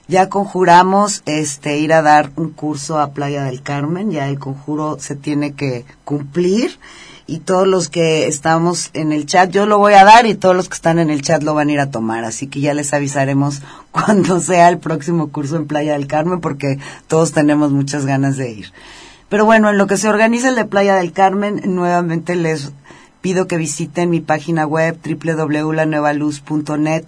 [0.09, 4.11] Ya conjuramos este ir a dar un curso a Playa del Carmen.
[4.11, 6.79] Ya el conjuro se tiene que cumplir.
[7.27, 10.57] Y todos los que estamos en el chat, yo lo voy a dar y todos
[10.57, 12.24] los que están en el chat lo van a ir a tomar.
[12.24, 13.61] Así que ya les avisaremos
[13.91, 18.53] cuando sea el próximo curso en Playa del Carmen porque todos tenemos muchas ganas de
[18.53, 18.72] ir.
[19.29, 22.72] Pero bueno, en lo que se organiza el de Playa del Carmen, nuevamente les
[23.20, 27.05] pido que visiten mi página web www.lanuevaluz.net,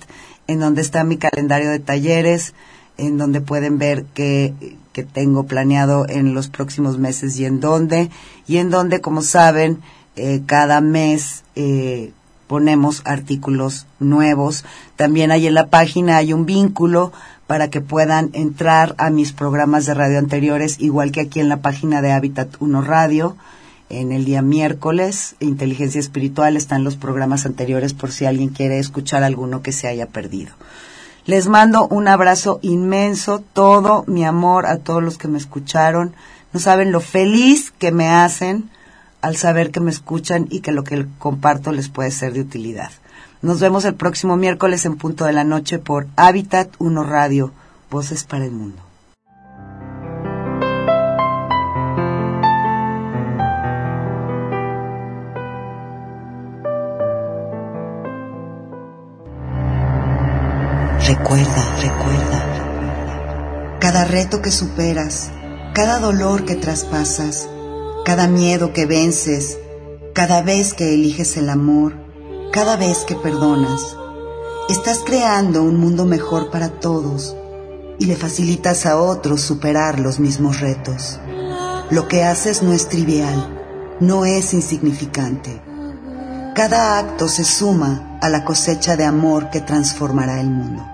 [0.47, 2.55] en donde está mi calendario de talleres,
[2.97, 4.55] en donde pueden ver qué
[4.99, 8.11] que tengo planeado en los próximos meses y en dónde,
[8.49, 9.79] y en donde, como saben,
[10.17, 12.11] eh, cada mes eh,
[12.49, 14.65] ponemos artículos nuevos.
[14.97, 17.13] También ahí en la página hay un vínculo
[17.49, 21.63] para que puedan entrar a mis programas de radio anteriores, igual que aquí en la
[21.63, 23.37] página de Habitat 1 Radio.
[23.89, 29.23] En el día miércoles, Inteligencia Espiritual, están los programas anteriores por si alguien quiere escuchar
[29.23, 30.53] alguno que se haya perdido.
[31.25, 36.15] Les mando un abrazo inmenso, todo mi amor a todos los que me escucharon.
[36.53, 38.69] No saben lo feliz que me hacen
[39.29, 42.91] al saber que me escuchan y que lo que comparto les puede ser de utilidad.
[43.43, 47.53] Nos vemos el próximo miércoles en punto de la noche por Habitat 1 Radio,
[47.91, 48.83] Voces para el Mundo.
[61.07, 63.77] Recuerda, recuerda.
[63.79, 65.31] Cada reto que superas,
[65.75, 67.51] cada dolor que traspasas,
[68.05, 69.59] cada miedo que vences,
[70.15, 71.95] cada vez que eliges el amor,
[72.53, 73.97] cada vez que perdonas,
[74.69, 77.37] estás creando un mundo mejor para todos
[77.99, 81.21] y le facilitas a otros superar los mismos retos.
[81.91, 85.63] Lo que haces no es trivial, no es insignificante.
[86.55, 90.85] Cada acto se suma a la cosecha de amor que transformará el mundo.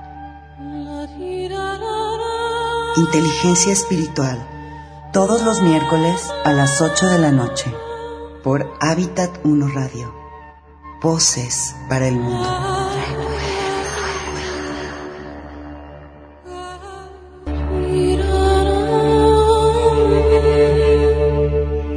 [2.97, 4.47] Inteligencia espiritual,
[5.15, 7.73] todos los miércoles a las 8 de la noche,
[8.43, 10.13] por Habitat 1 Radio.
[11.01, 12.49] Voces para el mundo.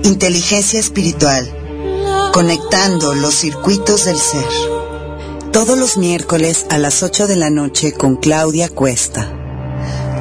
[0.04, 1.52] Inteligencia espiritual,
[2.32, 4.46] conectando los circuitos del ser.
[5.52, 9.34] Todos los miércoles a las 8 de la noche con Claudia Cuesta.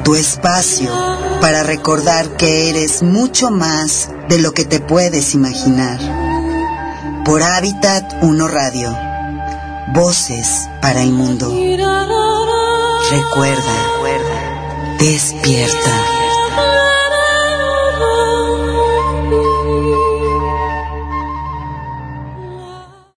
[0.03, 5.99] Tu espacio para recordar que eres mucho más de lo que te puedes imaginar.
[7.25, 8.95] Por Habitat 1 Radio.
[9.93, 11.49] Voces para el mundo.
[13.09, 13.75] Recuerda,
[14.99, 16.16] despierta.